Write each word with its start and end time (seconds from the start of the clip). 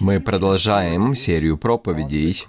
Мы 0.00 0.20
продолжаем 0.20 1.14
серию 1.14 1.58
проповедей 1.58 2.46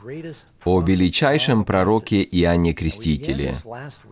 о 0.68 0.82
величайшем 0.82 1.64
пророке 1.64 2.22
Иоанне 2.24 2.74
Крестителе. 2.74 3.56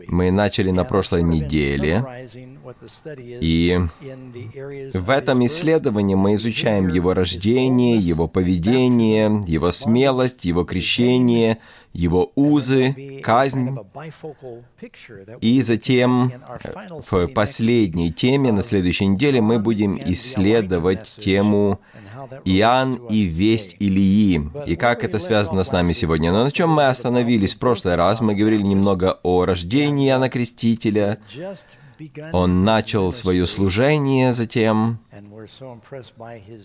Мы 0.07 0.31
начали 0.31 0.71
на 0.71 0.85
прошлой 0.85 1.21
неделе, 1.21 2.05
и 3.17 3.77
в 4.93 5.09
этом 5.09 5.45
исследовании 5.45 6.15
мы 6.15 6.35
изучаем 6.35 6.87
его 6.87 7.13
рождение, 7.13 7.97
его 7.97 8.29
поведение, 8.29 9.43
его 9.45 9.71
смелость, 9.71 10.45
его 10.45 10.63
крещение, 10.63 11.57
его 11.91 12.31
узы, 12.35 13.21
казнь. 13.21 13.75
И 15.41 15.61
затем 15.61 16.31
в 17.09 17.27
последней 17.27 18.13
теме 18.13 18.51
на 18.51 18.63
следующей 18.63 19.07
неделе 19.07 19.41
мы 19.41 19.59
будем 19.59 19.97
исследовать 19.97 21.13
тему 21.17 21.79
Иоанн 22.43 22.95
и 23.09 23.23
весть 23.23 23.75
Илии, 23.79 24.49
и 24.65 24.75
как 24.75 25.03
это 25.03 25.19
связано 25.19 25.63
с 25.63 25.71
нами 25.71 25.93
сегодня. 25.93 26.31
Но 26.31 26.44
на 26.45 26.51
чем 26.51 26.69
мы 26.69 26.85
остановились 26.85 27.55
в 27.55 27.59
прошлый 27.59 27.95
раз? 27.95 28.21
Мы 28.21 28.35
говорили 28.35 28.61
немного 28.61 29.19
о 29.23 29.45
рождении 29.45 30.09
Иоанна 30.09 30.29
Крестителя, 30.29 31.17
он 32.33 32.63
начал 32.63 33.11
свое 33.13 33.47
служение 33.47 34.31
затем, 34.31 34.99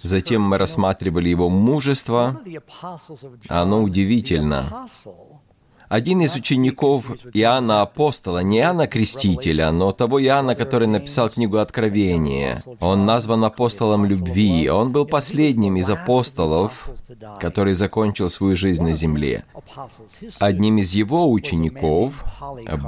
затем 0.03 0.43
мы 0.43 0.59
рассматривали 0.59 1.31
его 1.31 1.49
мужество. 1.49 2.39
Оно 3.49 3.83
удивительно. 3.83 4.87
Один 5.91 6.21
из 6.21 6.37
учеников 6.37 7.11
Иоанна 7.35 7.83
Апостола, 7.83 8.45
не 8.45 8.59
Иоанна 8.59 8.87
Крестителя, 8.87 9.73
но 9.73 9.91
того 9.91 10.23
Иоанна, 10.23 10.55
который 10.55 10.87
написал 10.87 11.31
книгу 11.31 11.59
Откровения. 11.59 12.63
Он 12.79 13.05
назван 13.07 13.43
апостолом 13.45 14.05
любви. 14.05 14.71
Он 14.71 14.93
был 14.93 15.05
последним 15.05 15.77
из 15.77 15.91
апостолов, 15.91 16.91
который 17.41 17.73
закончил 17.73 18.29
свою 18.29 18.55
жизнь 18.55 18.85
на 18.85 18.93
земле. 18.93 19.45
Одним 20.39 20.79
из 20.79 20.93
его 20.93 21.29
учеников 21.29 22.25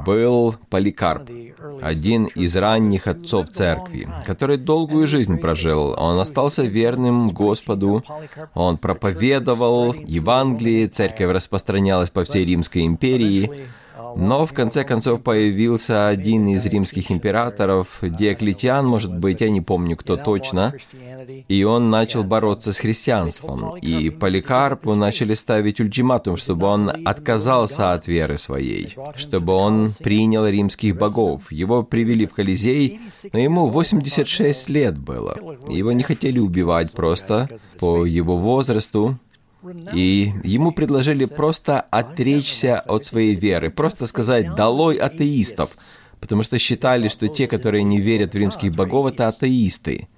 был 0.07 0.55
Поликарп, 0.71 1.29
один 1.83 2.27
из 2.27 2.55
ранних 2.55 3.09
отцов 3.09 3.51
церкви, 3.51 4.09
который 4.25 4.59
долгую 4.59 5.09
жизнь 5.09 5.39
прожил. 5.39 5.97
Он 5.99 6.21
остался 6.21 6.63
верным 6.63 7.31
Господу, 7.31 8.05
он 8.55 8.79
проповедовал 8.79 9.93
Евангелие, 9.93 10.87
церковь 10.87 11.33
распространялась 11.33 12.11
по 12.11 12.23
всей 12.23 12.45
Римской 12.45 12.83
империи, 12.83 12.92
но 14.17 14.47
в 14.47 14.53
конце 14.53 14.85
концов 14.85 15.23
появился 15.23 16.09
один 16.09 16.49
из 16.49 16.67
римских 16.67 17.11
императоров, 17.11 17.99
Диоклетиан, 18.03 18.87
может 18.87 19.17
быть, 19.17 19.41
я 19.41 19.51
не 19.51 19.61
помню, 19.61 19.97
кто 19.97 20.17
точно, 20.17 20.75
и 21.49 21.65
он 21.65 21.91
начал 21.91 22.25
бороться 22.25 22.73
с 22.73 22.79
христианством. 22.79 23.77
И 23.79 24.11
Поликарпу 24.11 24.95
начали 24.95 25.35
ставить 25.35 25.81
ультиматум, 25.81 26.37
чтобы 26.37 26.67
он 26.67 26.91
отказался 27.05 27.93
от 27.93 28.07
веры 28.07 28.39
своей, 28.39 28.97
чтобы 29.17 29.53
он 29.55 29.93
принял 29.99 30.47
римских 30.47 30.97
богов. 30.97 31.51
Его 31.53 31.83
привели 31.83 32.27
в 32.27 32.35
Колизей, 32.35 33.01
но 33.33 33.39
ему 33.39 33.67
86 33.69 34.69
лет 34.69 34.99
было. 34.99 35.39
Его 35.69 35.93
не 35.93 36.03
хотели 36.03 36.39
убивать 36.39 36.93
просто 36.93 37.49
по 37.79 38.05
его 38.05 38.37
возрасту, 38.37 39.19
и 39.93 40.33
ему 40.45 40.73
предложили 40.73 41.25
просто 41.25 41.81
отречься 41.81 42.79
от 42.81 43.05
своей 43.05 43.35
веры, 43.35 43.71
просто 43.71 44.07
сказать 44.07 44.55
«долой 44.57 44.97
атеистов», 44.97 45.71
потому 46.21 46.43
что 46.43 46.59
считали, 46.59 47.09
что 47.09 47.29
те, 47.29 47.47
которые 47.47 47.83
не 47.83 48.01
верят 48.01 48.35
в 48.35 48.37
римских 48.37 48.75
богов, 48.75 49.07
это 49.07 49.29
атеисты. 49.29 50.09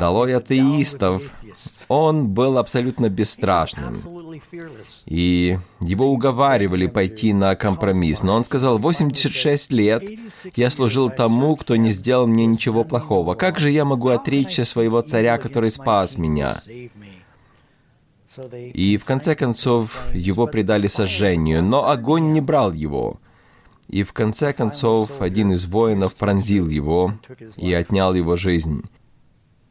Долой 0.00 0.34
атеистов. 0.34 1.22
Он 1.88 2.28
был 2.28 2.58
абсолютно 2.58 3.08
бесстрашным. 3.08 3.96
И 5.06 5.58
его 5.80 6.10
уговаривали 6.10 6.86
пойти 6.86 7.32
на 7.32 7.54
компромисс. 7.54 8.22
Но 8.22 8.34
он 8.34 8.44
сказал, 8.44 8.78
86 8.78 9.70
лет 9.70 10.02
я 10.56 10.70
служил 10.70 11.10
тому, 11.10 11.56
кто 11.56 11.76
не 11.76 11.92
сделал 11.92 12.26
мне 12.26 12.46
ничего 12.46 12.84
плохого. 12.84 13.34
Как 13.34 13.58
же 13.58 13.70
я 13.70 13.84
могу 13.84 14.08
отречься 14.08 14.64
своего 14.64 15.00
царя, 15.02 15.38
который 15.38 15.70
спас 15.70 16.18
меня? 16.18 16.60
И 18.74 18.96
в 18.96 19.04
конце 19.04 19.34
концов 19.34 20.06
его 20.12 20.46
предали 20.46 20.86
сожжению, 20.86 21.62
но 21.62 21.88
огонь 21.88 22.30
не 22.32 22.40
брал 22.40 22.72
его. 22.72 23.20
И 23.88 24.02
в 24.02 24.12
конце 24.12 24.52
концов 24.52 25.20
один 25.20 25.52
из 25.52 25.66
воинов 25.66 26.16
пронзил 26.16 26.68
его 26.68 27.14
и 27.56 27.72
отнял 27.72 28.14
его 28.14 28.36
жизнь. 28.36 28.82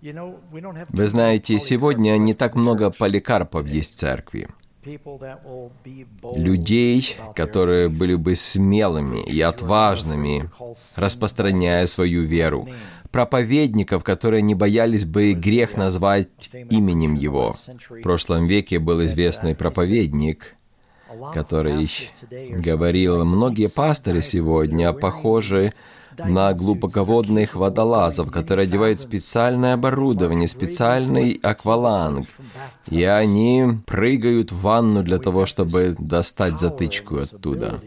Вы 0.01 1.07
знаете, 1.07 1.59
сегодня 1.59 2.17
не 2.17 2.33
так 2.33 2.55
много 2.55 2.91
поликарпов 2.91 3.67
есть 3.67 3.93
в 3.93 3.97
церкви. 3.97 4.47
Людей, 6.35 7.17
которые 7.35 7.89
были 7.89 8.13
бы 8.13 8.35
смелыми 8.35 9.23
и 9.23 9.41
отважными, 9.41 10.49
распространяя 10.95 11.87
свою 11.87 12.21
веру 12.23 12.67
проповедников, 13.15 14.03
которые 14.03 14.41
не 14.41 14.55
боялись 14.55 15.05
бы 15.05 15.31
грех 15.31 15.77
назвать 15.77 16.27
именем 16.69 17.13
его. 17.13 17.55
В 17.89 18.01
прошлом 18.01 18.45
веке 18.45 18.77
был 18.77 19.05
известный 19.05 19.55
проповедник, 19.55 20.57
который 21.33 21.89
говорил, 22.49 23.23
многие 23.23 23.69
пасторы 23.69 24.21
сегодня 24.21 24.91
похожи 24.91 25.71
на 26.17 26.53
глубоководных 26.53 27.55
водолазов, 27.55 28.31
которые 28.31 28.65
одевают 28.65 28.99
специальное 28.99 29.75
оборудование, 29.75 30.49
специальный 30.49 31.39
акваланг, 31.41 32.27
и 32.89 33.03
они 33.03 33.63
прыгают 33.85 34.51
в 34.51 34.59
ванну 34.61 35.03
для 35.03 35.19
того, 35.19 35.45
чтобы 35.45 35.95
достать 35.97 36.59
затычку 36.59 37.19
оттуда. 37.19 37.81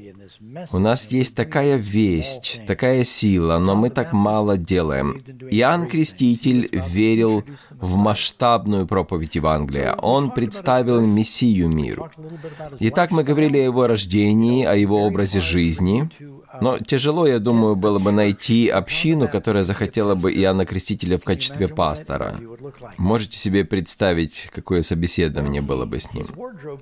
У 0.72 0.78
нас 0.78 1.08
есть 1.08 1.34
такая 1.34 1.76
весть, 1.76 2.62
такая 2.66 3.04
сила, 3.04 3.58
но 3.58 3.76
мы 3.76 3.90
так 3.90 4.12
мало 4.12 4.56
делаем. 4.56 5.16
Иоанн 5.50 5.86
Креститель 5.86 6.68
верил 6.72 7.44
в 7.70 7.96
масштабную 7.96 8.86
проповедь 8.86 9.34
Евангелия. 9.34 9.94
Он 9.94 10.30
представил 10.30 11.00
Мессию 11.00 11.68
миру. 11.68 12.10
Итак, 12.80 13.10
мы 13.10 13.24
говорили 13.24 13.58
о 13.58 13.64
его 13.64 13.86
рождении, 13.86 14.64
о 14.64 14.74
его 14.74 15.04
образе 15.04 15.40
жизни. 15.40 16.10
Но 16.60 16.78
тяжело, 16.78 17.26
я 17.26 17.38
думаю, 17.38 17.76
было 17.76 17.98
бы 17.98 18.12
найти 18.12 18.68
общину, 18.68 19.28
которая 19.28 19.62
захотела 19.62 20.14
бы 20.14 20.32
Иоанна 20.32 20.66
Крестителя 20.66 21.18
в 21.18 21.24
качестве 21.24 21.68
пастора. 21.68 22.38
Можете 22.96 23.38
себе 23.38 23.64
представить, 23.64 24.48
какое 24.52 24.82
собеседование 24.82 25.62
было 25.62 25.84
бы 25.84 26.00
с 26.00 26.12
ним? 26.12 26.26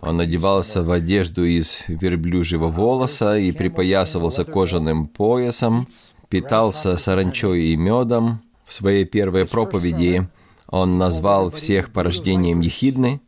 Он 0.01 0.21
одевался 0.21 0.83
в 0.83 0.91
одежду 0.91 1.45
из 1.45 1.85
верблюжьего 1.89 2.69
волоса 2.69 3.37
и 3.37 3.53
припоясывался 3.53 4.45
кожаным 4.45 5.07
поясом, 5.07 5.89
питался 6.29 6.97
саранчой 6.97 7.67
и 7.67 7.77
медом. 7.77 8.41
В 8.65 8.75
своей 8.75 9.05
первой 9.05 9.47
проповеди 9.47 10.29
он 10.69 10.99
назвал 10.99 11.51
всех 11.51 11.93
порождением 11.93 12.61
ехидны. 12.61 13.21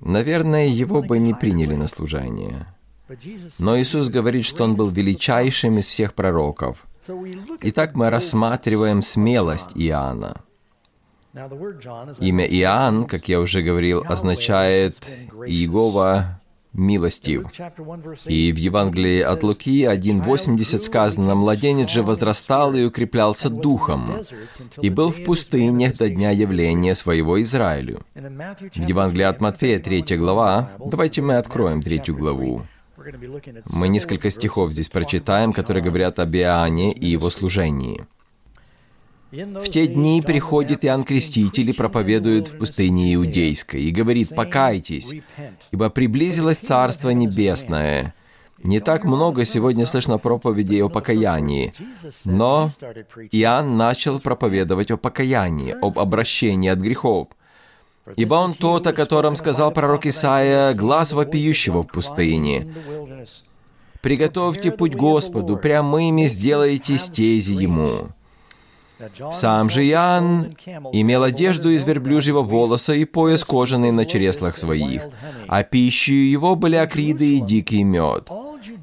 Наверное, 0.00 0.66
его 0.66 1.02
бы 1.02 1.18
не 1.18 1.34
приняли 1.34 1.74
на 1.74 1.88
служение. 1.88 2.66
Но 3.58 3.78
Иисус 3.78 4.08
говорит, 4.08 4.44
что 4.46 4.64
Он 4.64 4.74
был 4.74 4.88
величайшим 4.88 5.78
из 5.78 5.86
всех 5.86 6.14
пророков. 6.14 6.86
Итак, 7.62 7.94
мы 7.94 8.10
рассматриваем 8.10 9.02
смелость 9.02 9.72
Иоанна. 9.74 10.42
Имя 12.20 12.46
Иоанн, 12.46 13.04
как 13.04 13.28
я 13.28 13.40
уже 13.40 13.62
говорил, 13.62 14.02
означает 14.08 14.96
«Иегова 15.46 16.40
милостив». 16.72 17.46
И 18.24 18.52
в 18.52 18.56
Евангелии 18.56 19.20
от 19.20 19.42
Луки 19.42 19.84
1.80 19.84 20.80
сказано, 20.80 21.34
«Младенец 21.34 21.90
же 21.90 22.02
возрастал 22.02 22.74
и 22.74 22.84
укреплялся 22.84 23.50
духом, 23.50 24.10
и 24.80 24.90
был 24.90 25.10
в 25.10 25.24
пустынях 25.24 25.96
до 25.96 26.08
дня 26.08 26.30
явления 26.30 26.94
своего 26.94 27.40
Израилю». 27.42 28.00
В 28.14 28.88
Евангелии 28.88 29.24
от 29.24 29.40
Матфея 29.40 29.78
3 29.78 30.16
глава, 30.16 30.70
давайте 30.78 31.22
мы 31.22 31.36
откроем 31.36 31.82
третью 31.82 32.16
главу. 32.16 32.62
Мы 33.70 33.88
несколько 33.88 34.30
стихов 34.30 34.72
здесь 34.72 34.88
прочитаем, 34.88 35.52
которые 35.52 35.82
говорят 35.82 36.18
об 36.18 36.34
Иоанне 36.34 36.92
и 36.92 37.06
его 37.06 37.30
служении. 37.30 38.06
В 39.32 39.68
те 39.68 39.86
дни 39.86 40.22
приходит 40.22 40.84
Иоанн 40.84 41.04
Креститель 41.04 41.70
и 41.70 41.72
проповедует 41.72 42.48
в 42.48 42.58
пустыне 42.58 43.14
Иудейской 43.14 43.82
и 43.82 43.90
говорит, 43.90 44.34
«Покайтесь, 44.34 45.14
ибо 45.72 45.90
приблизилось 45.90 46.58
Царство 46.58 47.10
Небесное». 47.10 48.14
Не 48.62 48.80
так 48.80 49.04
много 49.04 49.44
сегодня 49.44 49.84
слышно 49.84 50.18
проповедей 50.18 50.82
о 50.82 50.88
покаянии, 50.88 51.74
но 52.24 52.70
Иоанн 53.30 53.76
начал 53.76 54.18
проповедовать 54.18 54.90
о 54.90 54.96
покаянии, 54.96 55.76
об 55.80 55.98
обращении 55.98 56.70
от 56.70 56.78
грехов. 56.78 57.28
Ибо 58.14 58.34
он 58.34 58.54
тот, 58.54 58.86
о 58.86 58.92
котором 58.92 59.34
сказал 59.36 59.72
пророк 59.72 60.06
Исаия, 60.06 60.74
глаз 60.74 61.12
вопиющего 61.12 61.82
в 61.82 61.88
пустыне. 61.88 62.68
«Приготовьте 64.00 64.70
путь 64.70 64.94
Господу, 64.94 65.56
прямыми 65.56 66.28
сделайте 66.28 66.98
стези 66.98 67.52
Ему». 67.52 68.08
Сам 69.32 69.68
же 69.68 69.86
Иоанн 69.86 70.52
имел 70.92 71.22
одежду 71.22 71.70
из 71.70 71.84
верблюжьего 71.84 72.40
волоса 72.40 72.94
и 72.94 73.04
пояс 73.04 73.44
кожаный 73.44 73.92
на 73.92 74.06
чреслах 74.06 74.56
своих, 74.56 75.02
а 75.48 75.62
пищей 75.64 76.30
его 76.30 76.54
были 76.54 76.76
акриды 76.76 77.36
и 77.36 77.40
дикий 77.40 77.84
мед. 77.84 78.30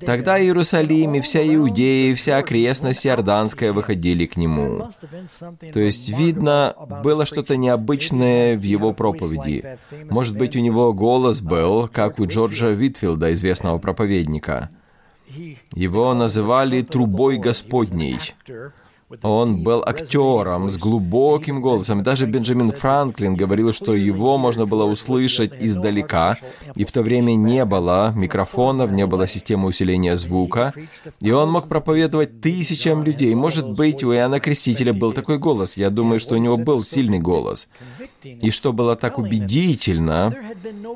Тогда 0.06 0.42
Иерусалим 0.42 1.16
и 1.16 1.22
вся 1.22 1.46
Иудея 1.46 2.12
и 2.12 2.16
вся 2.16 2.38
окрестность 2.38 3.06
Иорданская 3.06 3.74
выходили 3.74 4.26
к 4.26 4.38
нему. 4.38 4.90
То 5.72 5.80
есть, 5.80 6.10
видно, 6.10 6.76
было 7.04 7.26
что-то 7.26 7.58
необычное 7.58 8.58
в 8.58 8.62
его 8.64 8.94
проповеди. 8.94 9.78
Может 10.10 10.38
быть, 10.38 10.56
у 10.56 10.60
него 10.60 10.94
голос 10.94 11.42
был, 11.42 11.88
как 11.88 12.20
у 12.20 12.26
Джорджа 12.26 12.70
Витфилда, 12.70 13.32
известного 13.34 13.78
проповедника. 13.78 14.70
Его 15.74 16.14
называли 16.14 16.82
«трубой 16.82 17.38
Господней». 17.38 18.20
Он 19.22 19.64
был 19.64 19.84
актером 19.86 20.70
с 20.70 20.78
глубоким 20.78 21.62
голосом. 21.62 22.04
Даже 22.04 22.26
Бенджамин 22.26 22.72
Франклин 22.72 23.36
говорил, 23.36 23.74
что 23.74 23.96
его 23.96 24.38
можно 24.38 24.66
было 24.66 24.86
услышать 24.86 25.54
издалека, 25.60 26.38
и 26.76 26.86
в 26.86 26.92
то 26.92 27.02
время 27.02 27.36
не 27.36 27.66
было 27.66 28.14
микрофонов, 28.16 28.92
не 28.92 29.06
было 29.06 29.28
системы 29.28 29.68
усиления 29.68 30.18
звука, 30.18 30.74
и 31.20 31.32
он 31.32 31.52
мог 31.52 31.68
проповедовать 31.68 32.42
тысячам 32.42 33.04
людей. 33.04 33.36
Может 33.36 33.70
быть, 33.70 34.04
у 34.04 34.14
Иоанна 34.14 34.40
Крестителя 34.40 34.94
был 34.94 35.14
такой 35.14 35.38
голос. 35.38 35.78
Я 35.78 35.90
думаю, 35.90 36.20
что 36.20 36.36
у 36.36 36.40
него 36.40 36.58
был 36.58 36.84
сильный 36.84 37.20
голос. 37.20 37.70
И 38.24 38.52
что 38.52 38.74
было 38.74 38.96
так 38.96 39.18
убедительно, 39.20 40.34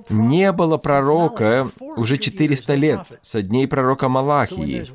не 0.09 0.51
было 0.51 0.77
пророка 0.77 1.69
уже 1.79 2.18
400 2.18 2.75
лет, 2.75 3.01
со 3.21 3.41
дней 3.41 3.68
пророка 3.68 4.09
Малахии. 4.09 4.85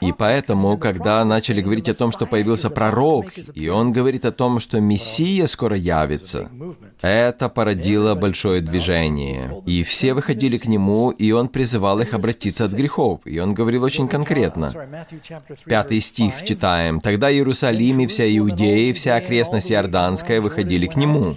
И 0.00 0.12
поэтому, 0.12 0.78
когда 0.78 1.24
начали 1.24 1.60
говорить 1.60 1.88
о 1.88 1.94
том, 1.94 2.12
что 2.12 2.26
появился 2.26 2.70
пророк, 2.70 3.26
и 3.54 3.68
он 3.68 3.92
говорит 3.92 4.24
о 4.24 4.32
том, 4.32 4.60
что 4.60 4.80
Мессия 4.80 5.46
скоро 5.46 5.76
явится, 5.76 6.50
это 7.00 7.48
породило 7.48 8.14
большое 8.14 8.60
движение. 8.60 9.62
И 9.66 9.82
все 9.82 10.14
выходили 10.14 10.58
к 10.58 10.66
нему, 10.66 11.10
и 11.10 11.32
он 11.32 11.48
призывал 11.48 12.00
их 12.00 12.14
обратиться 12.14 12.64
от 12.64 12.72
грехов. 12.72 13.20
И 13.24 13.38
он 13.38 13.54
говорил 13.54 13.84
очень 13.84 14.08
конкретно. 14.08 14.74
Пятый 15.64 16.00
стих 16.00 16.44
читаем. 16.44 17.00
«Тогда 17.00 17.32
Иерусалим 17.32 18.00
и 18.00 18.06
вся 18.06 18.24
Иудея, 18.36 18.90
и 18.90 18.92
вся 18.92 19.16
окрестность 19.16 19.70
Иорданская 19.70 20.40
выходили 20.40 20.86
к 20.86 20.96
нему, 20.96 21.34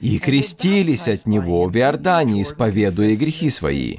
и 0.00 0.18
крестились 0.18 1.08
от 1.08 1.26
него 1.26 1.66
в 1.66 1.76
Иордании, 1.76 2.42
исповедуя 2.42 3.16
грехи 3.16 3.50
свои». 3.50 3.98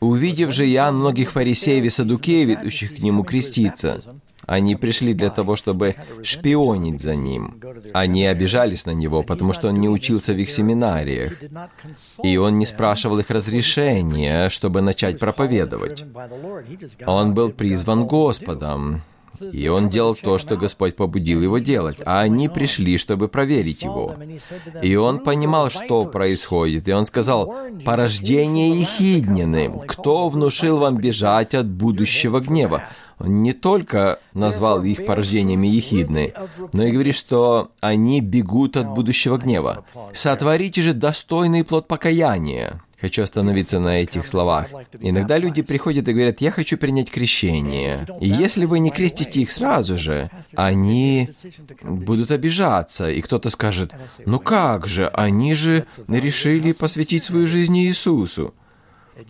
Увидев 0.00 0.52
же 0.52 0.66
я 0.66 0.92
многих 0.92 1.32
фарисеев 1.32 1.84
и 1.84 1.88
садукеев, 1.88 2.48
ведущих 2.48 2.96
к 2.96 2.98
нему 2.98 3.24
креститься, 3.24 4.02
они 4.46 4.76
пришли 4.76 5.14
для 5.14 5.30
того, 5.30 5.56
чтобы 5.56 5.94
шпионить 6.22 7.00
за 7.00 7.14
ним. 7.14 7.60
Они 7.92 8.26
обижались 8.26 8.84
на 8.86 8.90
него, 8.90 9.22
потому 9.22 9.52
что 9.52 9.68
он 9.68 9.76
не 9.76 9.88
учился 9.88 10.34
в 10.34 10.38
их 10.38 10.50
семинариях, 10.50 11.40
и 12.22 12.36
он 12.36 12.58
не 12.58 12.66
спрашивал 12.66 13.18
их 13.18 13.30
разрешения, 13.30 14.50
чтобы 14.50 14.82
начать 14.82 15.18
проповедовать. 15.18 16.04
Он 17.06 17.34
был 17.34 17.50
призван 17.50 18.06
Господом, 18.06 19.02
и 19.40 19.68
он 19.68 19.88
делал 19.88 20.14
то, 20.14 20.38
что 20.38 20.56
Господь 20.56 20.96
побудил 20.96 21.42
его 21.42 21.58
делать, 21.58 21.98
а 22.04 22.20
они 22.20 22.48
пришли, 22.48 22.98
чтобы 22.98 23.28
проверить 23.28 23.82
его. 23.82 24.14
И 24.82 24.94
он 24.96 25.20
понимал, 25.20 25.70
что 25.70 26.04
происходит, 26.04 26.88
и 26.88 26.92
он 26.92 27.06
сказал, 27.06 27.54
«Порождение 27.84 28.80
Ехиднины, 28.80 29.80
кто 29.86 30.28
внушил 30.28 30.78
вам 30.78 30.96
бежать 30.96 31.54
от 31.54 31.66
будущего 31.66 32.40
гнева?» 32.40 32.84
Он 33.18 33.40
не 33.42 33.52
только 33.52 34.18
назвал 34.32 34.82
их 34.82 35.06
порождениями 35.06 35.68
ехидны, 35.68 36.32
но 36.72 36.82
и 36.82 36.90
говорит, 36.90 37.14
что 37.14 37.70
они 37.80 38.20
бегут 38.20 38.76
от 38.76 38.88
будущего 38.88 39.36
гнева. 39.36 39.84
«Сотворите 40.12 40.82
же 40.82 40.94
достойный 40.94 41.64
плод 41.64 41.86
покаяния». 41.86 42.82
Хочу 43.04 43.22
остановиться 43.22 43.80
на 43.80 44.00
этих 44.00 44.26
словах. 44.26 44.68
Иногда 44.98 45.36
люди 45.36 45.60
приходят 45.60 46.08
и 46.08 46.12
говорят, 46.14 46.40
я 46.40 46.50
хочу 46.50 46.78
принять 46.78 47.10
крещение. 47.10 48.06
И 48.18 48.26
если 48.26 48.64
вы 48.64 48.78
не 48.78 48.90
крестите 48.90 49.42
их 49.42 49.50
сразу 49.50 49.98
же, 49.98 50.30
они 50.54 51.28
будут 51.82 52.30
обижаться. 52.30 53.10
И 53.10 53.20
кто-то 53.20 53.50
скажет, 53.50 53.92
ну 54.24 54.38
как 54.38 54.86
же, 54.86 55.08
они 55.08 55.52
же 55.52 55.84
решили 56.08 56.72
посвятить 56.72 57.24
свою 57.24 57.46
жизнь 57.46 57.76
Иисусу. 57.76 58.54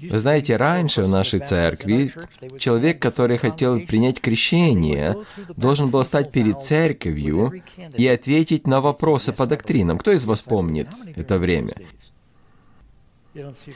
Вы 0.01 0.19
знаете, 0.21 0.57
раньше 0.57 1.03
в 1.03 1.09
нашей 1.09 1.41
церкви 1.41 2.13
человек, 2.61 3.03
который 3.03 3.39
хотел 3.39 3.81
принять 3.81 4.21
крещение, 4.21 5.17
должен 5.57 5.91
был 5.91 6.05
стать 6.05 6.31
перед 6.31 6.63
церковью 6.63 7.61
и 7.99 8.07
ответить 8.07 8.69
на 8.69 8.81
вопросы 8.81 9.33
по 9.33 9.47
доктринам. 9.47 9.99
Кто 9.99 10.13
из 10.13 10.25
вас 10.27 10.43
помнит 10.43 10.91
это 11.17 11.41
время? 11.41 11.75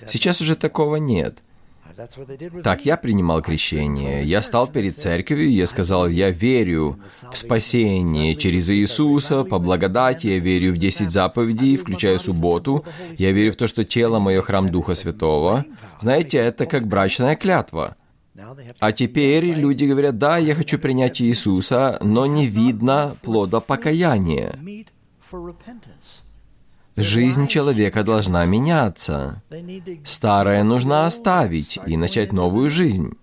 Сейчас 0.07 0.41
уже 0.41 0.57
такого 0.57 0.97
нет. 0.97 1.43
Так 2.63 2.85
я 2.85 2.97
принимал 2.97 3.43
крещение. 3.43 4.25
Я 4.25 4.43
стал 4.43 4.69
перед 4.69 4.99
церковью, 4.99 5.51
я 5.51 5.67
сказал, 5.67 6.09
я 6.09 6.31
верю 6.31 6.99
в 7.33 7.39
спасение 7.39 8.37
через 8.37 8.71
Иисуса, 8.71 9.45
по 9.45 9.59
благодати, 9.59 10.27
я 10.27 10.39
верю 10.39 10.75
в 10.75 10.77
10 10.77 11.11
заповедей, 11.11 11.77
включая 11.77 12.19
субботу, 12.19 12.85
я 13.17 13.33
верю 13.33 13.53
в 13.53 13.57
то, 13.57 13.67
что 13.67 13.85
тело 13.85 14.19
мое 14.19 14.43
храм 14.43 14.69
Духа 14.69 14.95
Святого. 14.95 15.65
Знаете, 15.99 16.39
это 16.39 16.67
как 16.67 16.87
брачная 16.87 17.37
клятва. 17.37 17.97
А 18.79 18.93
теперь 18.93 19.47
люди 19.47 19.85
говорят, 19.85 20.19
да, 20.19 20.37
я 20.39 20.55
хочу 20.55 20.79
принять 20.79 21.21
Иисуса, 21.21 21.99
но 22.03 22.27
не 22.27 22.47
видно 22.47 23.17
плода 23.23 23.61
покаяния. 23.61 24.55
Жизнь 27.01 27.47
человека 27.47 28.03
должна 28.03 28.45
меняться. 28.45 29.43
Старое 30.05 30.65
нужно 30.65 31.07
оставить 31.07 31.79
и 31.87 31.97
начать 31.97 32.33
новую 32.33 32.71
жизнь. 32.71 33.17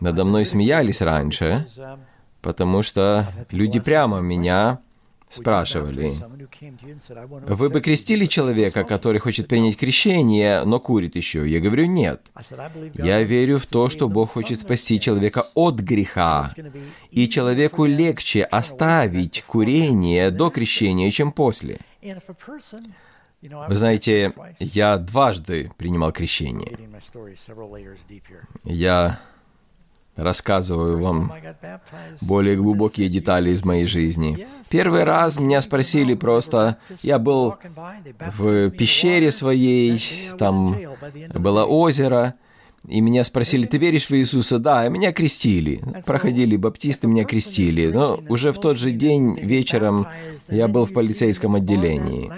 Надо 0.00 0.24
мной 0.24 0.44
смеялись 0.44 1.00
раньше, 1.00 1.66
потому 2.42 2.82
что 2.82 3.28
люди 3.50 3.78
прямо 3.78 4.18
меня 4.18 4.80
спрашивали, 5.34 6.12
«Вы 7.46 7.70
бы 7.70 7.80
крестили 7.80 8.26
человека, 8.26 8.84
который 8.84 9.18
хочет 9.18 9.48
принять 9.48 9.76
крещение, 9.76 10.64
но 10.64 10.80
курит 10.80 11.16
еще?» 11.16 11.48
Я 11.48 11.60
говорю, 11.60 11.86
«Нет». 11.86 12.20
Я 12.94 13.22
верю 13.22 13.58
в 13.58 13.66
то, 13.66 13.88
что 13.88 14.08
Бог 14.08 14.32
хочет 14.32 14.60
спасти 14.60 15.00
человека 15.00 15.46
от 15.54 15.76
греха, 15.76 16.50
и 17.10 17.28
человеку 17.28 17.84
легче 17.84 18.44
оставить 18.44 19.42
курение 19.42 20.30
до 20.30 20.50
крещения, 20.50 21.10
чем 21.10 21.32
после. 21.32 21.78
Вы 23.42 23.74
знаете, 23.74 24.32
я 24.58 24.96
дважды 24.96 25.70
принимал 25.76 26.12
крещение. 26.12 26.78
Я 28.64 29.20
рассказываю 30.16 31.02
вам 31.02 31.32
более 32.20 32.56
глубокие 32.56 33.08
детали 33.08 33.50
из 33.50 33.64
моей 33.64 33.86
жизни. 33.86 34.46
Первый 34.68 35.04
раз 35.04 35.38
меня 35.38 35.60
спросили 35.60 36.14
просто, 36.14 36.76
я 37.02 37.18
был 37.18 37.56
в 38.36 38.70
пещере 38.70 39.30
своей, 39.30 40.02
там 40.38 40.78
было 41.34 41.64
озеро, 41.64 42.34
и 42.86 43.00
меня 43.00 43.24
спросили, 43.24 43.66
ты 43.66 43.78
веришь 43.78 44.10
в 44.10 44.12
Иисуса? 44.12 44.58
Да, 44.58 44.86
и 44.86 44.90
меня 44.90 45.12
крестили. 45.12 45.80
Проходили 46.04 46.56
баптисты, 46.56 47.06
меня 47.06 47.24
крестили. 47.24 47.90
Но 47.90 48.20
уже 48.28 48.52
в 48.52 48.60
тот 48.60 48.78
же 48.78 48.90
день 48.90 49.38
вечером 49.40 50.06
я 50.48 50.68
был 50.68 50.84
в 50.84 50.92
полицейском 50.92 51.54
отделении. 51.54 52.30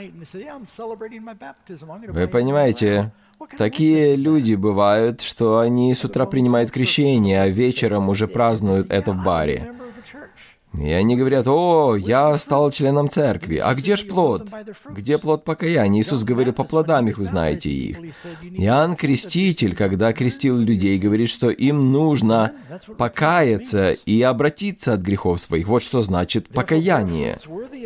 Вы 2.09 2.29
понимаете, 2.29 3.12
Такие 3.59 4.17
люди 4.17 4.55
бывают, 4.55 5.21
что 5.21 5.59
они 5.59 5.95
с 5.95 6.05
утра 6.05 6.25
принимают 6.26 6.71
крещение, 6.71 7.43
а 7.43 7.49
вечером 7.49 8.09
уже 8.09 8.29
празднуют 8.29 8.91
это 8.91 9.12
в 9.12 9.23
баре. 9.23 9.75
И 10.75 10.90
они 10.90 11.16
говорят, 11.16 11.49
о, 11.49 11.96
я 11.96 12.38
стал 12.38 12.70
членом 12.70 13.08
церкви. 13.08 13.56
А 13.56 13.75
где 13.75 13.96
ж 13.96 14.06
плод? 14.06 14.50
Где 14.90 15.16
плод 15.16 15.42
покаяния? 15.42 16.02
Иисус 16.02 16.23
говорил, 16.23 16.52
по 16.52 16.64
плодам 16.64 17.08
их 17.08 17.18
вы 17.18 17.25
знаете 17.25 17.70
их. 17.70 17.99
Иоанн 18.42 18.94
Креститель, 18.96 19.75
когда 19.75 20.12
крестил 20.12 20.58
людей, 20.58 20.99
говорит, 20.99 21.30
что 21.30 21.49
им 21.49 21.92
нужно 21.92 22.52
покаяться 22.99 23.92
и 23.92 24.20
обратиться 24.20 24.92
от 24.92 25.00
грехов 25.00 25.40
своих. 25.40 25.66
Вот 25.66 25.82
что 25.82 26.02
значит 26.02 26.49
покаяние, 26.49 27.38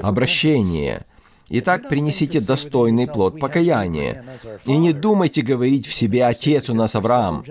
обращение. 0.03 1.07
Итак, 1.53 1.89
принесите 1.89 2.41
достойный 2.41 3.09
плод 3.09 3.41
покаяния. 3.41 4.25
И 4.67 4.77
не 4.77 4.93
думайте 4.93 5.43
говорить 5.43 5.85
в 5.85 5.93
себе 5.93 6.25
«Отец 6.25 6.71
у 6.71 6.75
нас 6.75 6.95
Авраам». 6.95 7.45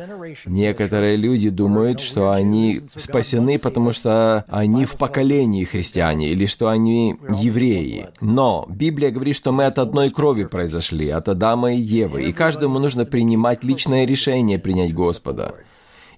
Некоторые 0.46 1.18
люди 1.18 1.50
думают, 1.50 2.00
что 2.00 2.32
они 2.32 2.82
спасены, 2.96 3.60
потому 3.60 3.92
что 3.92 4.46
они 4.48 4.86
в 4.86 4.96
поколении 4.96 5.66
христиане, 5.66 6.30
или 6.30 6.46
что 6.46 6.70
они 6.70 7.18
евреи. 7.30 8.08
Но 8.22 8.66
Библия 8.70 9.12
говорит, 9.12 9.36
что 9.36 9.52
мы 9.52 9.66
от 9.66 9.78
одной 9.78 10.12
крови 10.12 10.46
произошли, 10.46 11.10
от 11.10 11.28
Адама 11.28 11.74
и 11.74 11.80
Евы, 11.80 12.24
и 12.24 12.32
каждому 12.32 12.80
нужно 12.80 13.04
принимать 13.04 13.66
личное 13.66 14.06
решение 14.06 14.60
принять 14.60 14.94
Господа. 14.94 15.56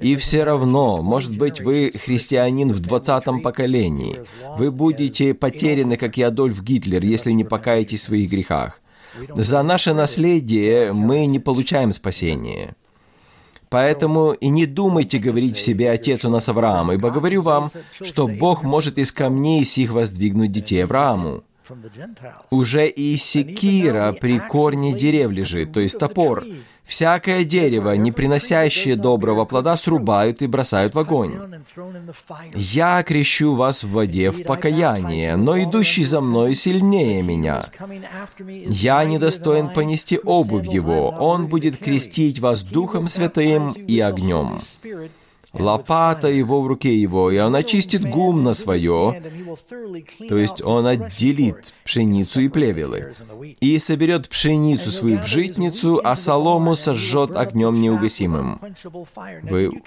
И 0.01 0.15
все 0.15 0.43
равно, 0.43 1.01
может 1.01 1.37
быть, 1.37 1.61
вы 1.61 1.91
христианин 1.93 2.73
в 2.73 2.79
двадцатом 2.79 3.41
поколении. 3.41 4.21
Вы 4.57 4.71
будете 4.71 5.33
потеряны, 5.33 5.95
как 5.95 6.17
и 6.17 6.23
Адольф 6.23 6.61
Гитлер, 6.63 7.03
если 7.03 7.31
не 7.31 7.43
покаетесь 7.43 8.01
в 8.01 8.05
своих 8.05 8.29
грехах. 8.31 8.81
За 9.35 9.61
наше 9.61 9.93
наследие 9.93 10.93
мы 10.93 11.25
не 11.25 11.39
получаем 11.39 11.91
спасения. 11.91 12.75
Поэтому 13.69 14.33
и 14.33 14.49
не 14.49 14.65
думайте 14.65 15.17
говорить 15.17 15.55
в 15.55 15.61
себе 15.61 15.91
«Отец 15.91 16.25
у 16.25 16.29
нас 16.29 16.49
Авраам», 16.49 16.91
ибо 16.91 17.09
говорю 17.09 17.41
вам, 17.41 17.71
что 18.01 18.27
Бог 18.27 18.63
может 18.63 18.97
из 18.97 19.13
камней 19.13 19.63
сих 19.63 19.91
воздвигнуть 19.91 20.51
детей 20.51 20.83
Аврааму. 20.83 21.43
Уже 22.49 22.87
и 22.87 23.17
секира 23.17 24.13
при 24.19 24.39
корне 24.39 24.93
дерев 24.93 25.31
лежит, 25.31 25.73
то 25.73 25.79
есть 25.79 25.97
топор. 25.97 26.43
Всякое 26.83 27.45
дерево, 27.45 27.95
не 27.95 28.11
приносящее 28.11 28.95
доброго 28.97 29.45
плода, 29.45 29.77
срубают 29.77 30.41
и 30.41 30.47
бросают 30.47 30.93
в 30.93 30.99
огонь. 30.99 31.39
Я 32.53 33.01
крещу 33.03 33.55
вас 33.55 33.83
в 33.83 33.91
воде 33.91 34.31
в 34.31 34.43
покаяние, 34.43 35.37
но 35.37 35.61
идущий 35.61 36.03
за 36.03 36.19
мной 36.19 36.53
сильнее 36.53 37.21
меня. 37.21 37.65
Я 38.39 39.05
недостоин 39.05 39.69
понести 39.69 40.19
обувь 40.21 40.67
его, 40.67 41.09
он 41.09 41.47
будет 41.47 41.77
крестить 41.77 42.39
вас 42.39 42.63
Духом 42.63 43.07
Святым 43.07 43.71
и 43.71 43.99
огнем 43.99 44.59
лопата 45.53 46.27
его 46.27 46.61
в 46.61 46.67
руке 46.67 46.95
его, 46.95 47.31
и 47.31 47.39
он 47.39 47.55
очистит 47.55 48.09
гумно 48.09 48.53
свое, 48.53 49.21
то 50.27 50.37
есть 50.37 50.61
он 50.61 50.85
отделит 50.85 51.73
пшеницу 51.83 52.41
и 52.41 52.47
плевелы, 52.47 53.13
и 53.59 53.79
соберет 53.79 54.29
пшеницу 54.29 54.91
свою 54.91 55.17
в 55.19 55.27
житницу, 55.27 56.01
а 56.03 56.15
солому 56.15 56.75
сожжет 56.75 57.35
огнем 57.35 57.81
неугасимым. 57.81 58.61
Вы 59.43 59.81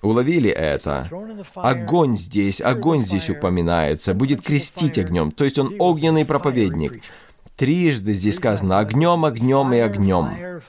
уловили 0.00 0.50
это? 0.50 1.08
Огонь 1.54 2.16
здесь, 2.16 2.60
огонь 2.60 3.04
здесь 3.04 3.30
упоминается, 3.30 4.14
будет 4.14 4.42
крестить 4.42 4.98
огнем, 4.98 5.32
то 5.32 5.44
есть 5.44 5.58
он 5.58 5.74
огненный 5.78 6.24
проповедник. 6.24 7.02
Трижды 7.56 8.14
здесь 8.14 8.36
сказано 8.36 8.78
«огнем, 8.78 9.24
огнем 9.24 9.72
и 9.72 9.78
огнем». 9.78 10.60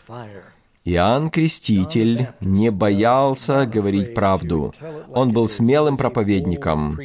Иоанн 0.86 1.30
Креститель 1.30 2.30
не 2.40 2.72
боялся 2.72 3.66
говорить 3.66 4.14
правду. 4.14 4.74
Он 5.14 5.32
был 5.32 5.48
смелым 5.48 5.98
проповедником. 5.98 7.00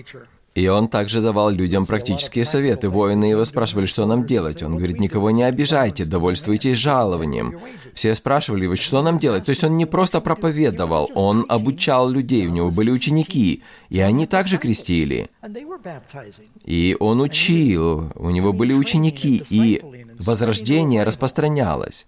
И 0.54 0.68
он 0.68 0.86
также 0.86 1.20
давал 1.20 1.50
людям 1.50 1.84
практические 1.84 2.44
советы. 2.44 2.88
Воины 2.88 3.24
его 3.24 3.44
спрашивали, 3.44 3.86
что 3.86 4.06
нам 4.06 4.24
делать. 4.24 4.62
Он 4.62 4.76
говорит, 4.76 5.00
никого 5.00 5.32
не 5.32 5.42
обижайте, 5.42 6.04
довольствуйтесь 6.04 6.76
жалованием. 6.78 7.58
Все 7.92 8.14
спрашивали 8.14 8.64
его, 8.64 8.76
что 8.76 9.02
нам 9.02 9.18
делать. 9.18 9.46
То 9.46 9.50
есть 9.50 9.64
он 9.64 9.76
не 9.76 9.84
просто 9.84 10.20
проповедовал, 10.20 11.10
он 11.14 11.44
обучал 11.48 12.08
людей, 12.08 12.46
у 12.46 12.52
него 12.52 12.70
были 12.70 12.92
ученики, 12.92 13.64
и 13.88 13.98
они 13.98 14.26
также 14.26 14.58
крестили. 14.58 15.28
И 16.64 16.96
он 17.00 17.20
учил, 17.20 18.12
у 18.14 18.30
него 18.30 18.52
были 18.52 18.72
ученики, 18.72 19.42
и 19.50 19.82
возрождение 20.20 21.02
распространялось. 21.02 22.06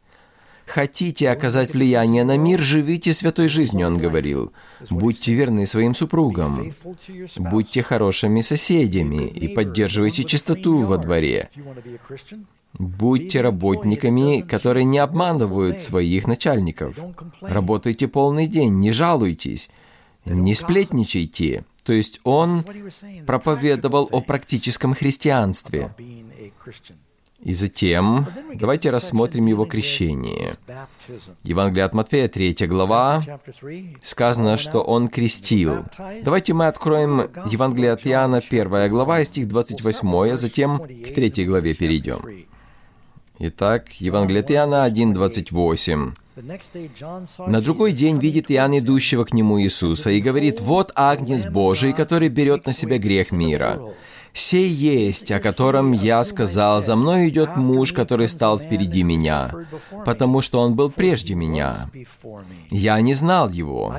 Хотите 0.67 1.31
оказать 1.31 1.73
влияние 1.73 2.25
на 2.25 2.37
мир, 2.37 2.61
живите 2.61 3.15
святой 3.15 3.49
жизнью, 3.49 3.87
он 3.87 3.99
говорил. 3.99 4.53
Будьте 4.91 5.33
верны 5.33 5.65
своим 5.65 5.95
супругам. 5.95 6.75
Будьте 7.37 7.83
хорошими 7.83 8.41
соседями 8.41 9.29
и 9.29 9.47
поддерживайте 9.49 10.25
чистоту 10.25 10.85
во 10.85 10.99
дворе. 10.99 11.51
Будьте 12.79 13.41
работниками, 13.41 14.41
которые 14.43 14.85
не 14.85 14.99
обманывают 14.99 15.81
своих 15.81 16.27
начальников. 16.27 16.99
Работайте 17.41 18.09
полный 18.09 18.47
день, 18.47 18.75
не 18.75 18.93
жалуйтесь, 18.93 19.71
не 20.25 20.55
сплетничайте. 20.55 21.65
То 21.85 21.93
есть 21.93 22.21
он 22.25 22.65
проповедовал 23.25 24.09
о 24.11 24.21
практическом 24.21 24.95
христианстве. 24.95 25.95
И 27.41 27.53
затем 27.53 28.27
давайте 28.55 28.91
рассмотрим 28.91 29.47
его 29.47 29.67
крещение. 29.67 30.55
Евангелие 31.45 31.85
от 31.85 31.93
Матфея, 31.93 32.29
3 32.29 32.55
глава, 32.67 33.23
сказано, 34.03 34.57
что 34.57 34.81
он 34.81 35.09
крестил. 35.09 35.85
Давайте 36.23 36.55
мы 36.55 36.67
откроем 36.67 37.29
Евангелие 37.51 37.93
от 37.93 38.07
Иоанна, 38.07 38.39
1 38.39 38.89
глава, 38.91 39.21
и 39.21 39.25
стих 39.25 39.49
28, 39.49 40.31
а 40.31 40.37
затем 40.37 40.79
к 40.79 41.15
3 41.15 41.45
главе 41.45 41.75
перейдем. 41.75 42.47
Итак, 43.39 43.93
Евангелие 44.01 44.41
от 44.41 44.51
Иоанна 44.51 44.89
1.28. 44.89 46.13
На 47.47 47.61
другой 47.61 47.93
день 47.93 48.19
видит 48.19 48.51
Иоанн 48.51 48.79
идущего 48.79 49.25
к 49.25 49.33
нему 49.35 49.61
Иисуса 49.61 50.11
и 50.11 50.21
говорит, 50.21 50.61
«Вот 50.61 50.93
Агнец 50.95 51.47
Божий, 51.47 51.93
который 51.93 52.29
берет 52.29 52.67
на 52.67 52.73
себя 52.73 52.99
грех 52.99 53.31
мира». 53.33 53.81
«Сей 54.39 54.69
есть, 54.69 55.33
о 55.33 55.41
котором 55.41 55.93
я 55.93 56.23
сказал, 56.23 56.83
за 56.83 56.95
мной 56.95 57.31
идет 57.31 57.57
муж, 57.57 57.95
который 57.95 58.29
стал 58.29 58.59
впереди 58.59 59.03
меня, 59.03 59.51
потому 60.05 60.43
что 60.43 60.61
он 60.61 60.75
был 60.75 60.91
прежде 60.91 61.35
меня. 61.35 61.89
Я 62.71 63.01
не 63.01 63.15
знал 63.15 63.49
его». 63.49 63.97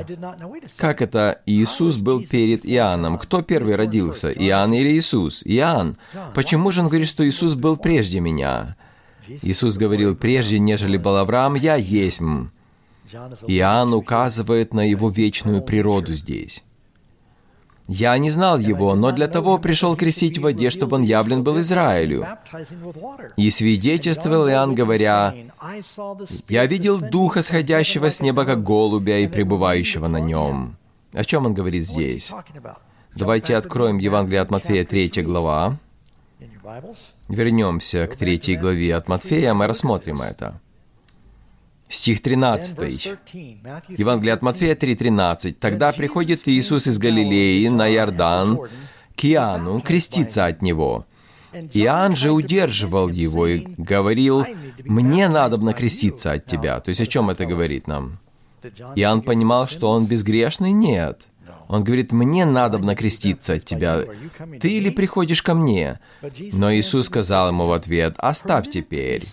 Как 0.76 1.02
это 1.02 1.42
Иисус 1.48 1.98
был 1.98 2.24
перед 2.24 2.64
Иоанном? 2.68 3.18
Кто 3.18 3.42
первый 3.42 3.76
родился, 3.76 4.32
Иоанн 4.32 4.74
или 4.74 4.90
Иисус? 4.90 5.42
Иоанн. 5.44 5.98
Почему 6.36 6.72
же 6.72 6.82
он 6.82 6.90
говорит, 6.90 7.08
что 7.08 7.28
Иисус 7.28 7.56
был 7.56 7.76
прежде 7.76 8.20
меня? 8.20 8.76
Иисус 9.42 9.78
говорил, 9.78 10.16
прежде, 10.16 10.60
нежели 10.60 10.98
был 10.98 11.18
Авраам, 11.18 11.56
я 11.56 11.78
есть. 11.78 12.22
Иоанн 13.48 13.92
указывает 13.92 14.72
на 14.72 14.88
его 14.88 15.10
вечную 15.10 15.64
природу 15.64 16.14
здесь. 16.14 16.64
Я 17.88 18.18
не 18.18 18.32
знал 18.32 18.60
его, 18.60 18.96
но 18.96 19.12
для 19.12 19.28
того 19.28 19.58
пришел 19.60 19.96
крестить 19.96 20.38
в 20.38 20.42
воде, 20.42 20.70
чтобы 20.70 20.98
он 20.98 21.04
явлен 21.04 21.44
был 21.44 21.60
Израилю. 21.62 22.28
И 23.38 23.50
свидетельствовал 23.50 24.50
Иоанн, 24.50 24.76
говоря, 24.76 25.34
«Я 26.50 26.66
видел 26.66 27.00
Духа, 27.00 27.42
сходящего 27.42 28.12
с 28.12 28.22
неба, 28.22 28.44
как 28.44 28.62
голубя, 28.64 29.20
и 29.20 29.28
пребывающего 29.28 30.08
на 30.08 30.20
нем». 30.20 30.76
О 31.14 31.24
чем 31.24 31.46
он 31.46 31.54
говорит 31.54 31.86
здесь? 31.86 32.34
Давайте 33.16 33.56
откроем 33.56 33.98
Евангелие 33.98 34.42
от 34.42 34.52
Матфея, 34.52 34.84
3 34.84 35.24
глава. 35.24 35.78
Вернемся 37.30 38.06
к 38.08 38.18
3 38.18 38.58
главе 38.58 38.96
от 38.96 39.08
Матфея, 39.08 39.54
мы 39.54 39.66
рассмотрим 39.66 40.22
это. 40.22 40.60
Стих 41.90 42.22
13. 42.22 43.18
Евангелие 43.98 44.34
от 44.34 44.42
Матфея 44.42 44.76
3.13. 44.76 45.54
«Тогда 45.60 45.92
приходит 45.92 46.48
Иисус 46.48 46.88
из 46.88 46.98
Галилеи 46.98 47.68
на 47.68 47.90
Иордан 47.94 48.60
к 49.16 49.26
Иоанну 49.26 49.82
креститься 49.82 50.46
от 50.46 50.62
него. 50.62 51.06
Иоанн 51.74 52.16
же 52.16 52.32
удерживал 52.32 53.10
его 53.10 53.48
и 53.48 53.66
говорил, 53.78 54.46
«Мне 54.84 55.28
надо 55.28 55.58
креститься 55.74 56.34
от 56.34 56.46
тебя». 56.46 56.80
То 56.80 56.90
есть 56.90 57.02
о 57.02 57.06
чем 57.06 57.30
это 57.30 57.46
говорит 57.46 57.88
нам? 57.88 58.20
Иоанн 58.96 59.22
понимал, 59.22 59.68
что 59.68 59.90
он 59.90 60.06
безгрешный? 60.06 60.72
Нет. 60.72 61.28
Он 61.68 61.84
говорит, 61.84 62.12
мне 62.12 62.46
надо 62.46 62.80
креститься 62.96 63.54
от 63.54 63.66
тебя. 63.66 64.04
Ты 64.62 64.78
или 64.78 64.90
приходишь 64.90 65.42
ко 65.42 65.54
мне? 65.54 66.00
Но 66.54 66.74
Иисус 66.74 67.08
сказал 67.08 67.50
ему 67.50 67.68
в 67.68 67.74
ответ, 67.74 68.16
оставь 68.18 68.72
теперь, 68.72 69.26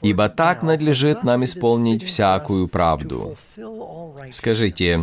ибо 0.00 0.28
так 0.28 0.62
надлежит 0.62 1.24
нам 1.24 1.44
исполнить 1.44 2.04
всякую 2.04 2.68
правду. 2.68 3.36
Скажите, 4.30 5.00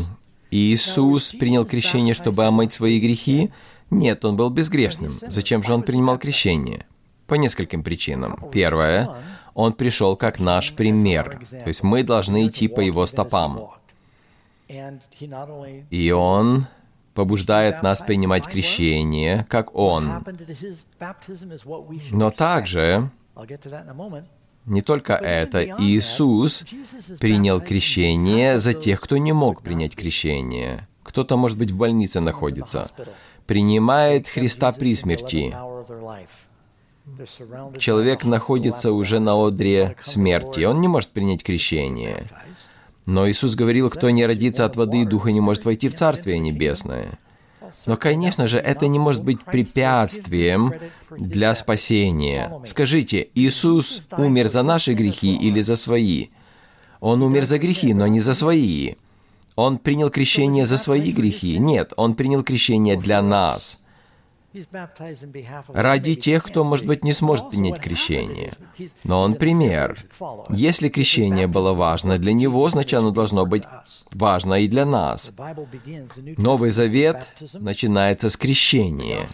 Иисус 0.52 1.34
принял 1.34 1.66
крещение, 1.66 2.14
чтобы 2.14 2.46
омыть 2.46 2.74
свои 2.74 3.00
грехи? 3.00 3.52
Нет, 3.92 4.24
он 4.24 4.36
был 4.38 4.50
безгрешным. 4.50 5.20
Зачем 5.28 5.64
же 5.64 5.74
он 5.74 5.84
принимал 5.84 6.18
крещение? 6.18 6.86
По 7.28 7.36
нескольким 7.36 7.84
причинам. 7.84 8.50
Первое, 8.52 9.10
он 9.54 9.74
пришел 9.74 10.16
как 10.16 10.40
наш 10.40 10.74
пример. 10.74 11.40
То 11.50 11.68
есть 11.68 11.84
мы 11.84 12.04
должны 12.04 12.48
идти 12.48 12.68
по 12.68 12.80
его 12.80 13.06
стопам. 13.06 13.72
И 15.90 16.12
Он 16.12 16.68
побуждает 17.14 17.84
нас 17.84 18.02
принимать 18.02 18.46
крещение, 18.46 19.46
как 19.50 19.76
Он. 19.76 20.24
Но 22.12 22.30
также, 22.30 23.10
не 24.66 24.82
только 24.82 25.14
это, 25.14 25.66
Иисус 25.80 26.64
принял 27.20 27.60
крещение 27.60 28.60
за 28.60 28.74
тех, 28.74 29.02
кто 29.02 29.18
не 29.18 29.34
мог 29.34 29.64
принять 29.64 29.96
крещение. 29.96 30.88
Кто-то, 31.04 31.38
может 31.38 31.58
быть, 31.58 31.72
в 31.72 31.78
больнице 31.78 32.20
находится. 32.20 32.88
Принимает 33.48 34.28
Христа 34.28 34.72
при 34.72 34.96
смерти. 34.96 35.56
Человек 37.80 38.24
находится 38.24 38.92
уже 38.92 39.20
на 39.20 39.34
одре 39.34 39.96
смерти. 40.04 40.66
Он 40.66 40.80
не 40.80 40.88
может 40.88 41.10
принять 41.10 41.44
крещение. 41.44 42.28
Но 43.10 43.28
Иисус 43.28 43.56
говорил, 43.56 43.90
кто 43.90 44.12
не 44.12 44.24
родится 44.24 44.66
от 44.66 44.76
воды 44.76 45.02
и 45.02 45.06
духа, 45.06 45.32
не 45.32 45.42
может 45.42 45.66
войти 45.66 45.90
в 45.90 45.96
Царствие 45.96 46.38
Небесное. 46.38 47.18
Но, 47.88 47.98
конечно 47.98 48.48
же, 48.48 48.60
это 48.60 48.86
не 48.86 49.00
может 49.00 49.24
быть 49.24 49.44
препятствием 49.44 50.74
для 51.10 51.56
спасения. 51.56 52.54
Скажите, 52.66 53.30
Иисус 53.34 54.04
умер 54.16 54.48
за 54.48 54.62
наши 54.62 54.94
грехи 54.94 55.36
или 55.36 55.60
за 55.62 55.76
свои? 55.76 56.28
Он 57.00 57.24
умер 57.24 57.46
за 57.46 57.58
грехи, 57.58 57.96
но 57.96 58.06
не 58.06 58.20
за 58.20 58.36
свои. 58.36 58.94
Он 59.56 59.80
принял 59.80 60.12
крещение 60.12 60.68
за 60.68 60.78
свои 60.78 61.12
грехи. 61.12 61.58
Нет, 61.58 61.94
Он 61.98 62.14
принял 62.14 62.44
крещение 62.44 62.96
для 62.96 63.24
нас 63.24 63.80
ради 65.68 66.16
тех, 66.16 66.44
кто, 66.44 66.64
может 66.64 66.86
быть, 66.86 67.04
не 67.04 67.14
сможет 67.14 67.50
принять 67.50 67.80
крещение. 67.80 68.52
Но 69.04 69.22
он 69.22 69.36
пример. 69.36 69.98
Если 70.50 70.90
крещение 70.90 71.48
было 71.48 71.74
важно 71.74 72.18
для 72.18 72.34
него, 72.34 72.68
значит, 72.70 72.94
оно 73.00 73.12
должно 73.12 73.46
быть 73.46 73.64
важно 74.12 74.56
и 74.56 74.68
для 74.68 74.86
нас. 74.86 75.32
Новый 76.38 76.72
Завет 76.72 77.28
начинается 77.54 78.30
с 78.30 78.38
крещения. 78.38 79.28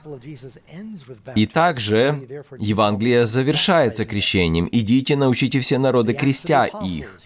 И 1.35 1.45
также 1.45 2.43
Евангелие 2.57 3.25
завершается 3.25 4.05
крещением. 4.05 4.67
«Идите, 4.71 5.15
научите 5.15 5.59
все 5.59 5.77
народы, 5.77 6.13
крестя 6.13 6.65
их». 6.65 7.21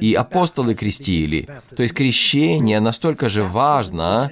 И 0.00 0.14
апостолы 0.14 0.74
крестили. 0.74 1.48
То 1.76 1.82
есть 1.82 1.94
крещение 1.94 2.80
настолько 2.80 3.28
же 3.28 3.44
важно 3.44 4.30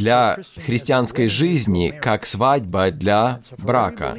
для 0.00 0.38
христианской 0.66 1.28
жизни, 1.28 1.92
как 2.02 2.24
свадьба 2.26 2.90
для 2.90 3.40
брака. 3.58 4.16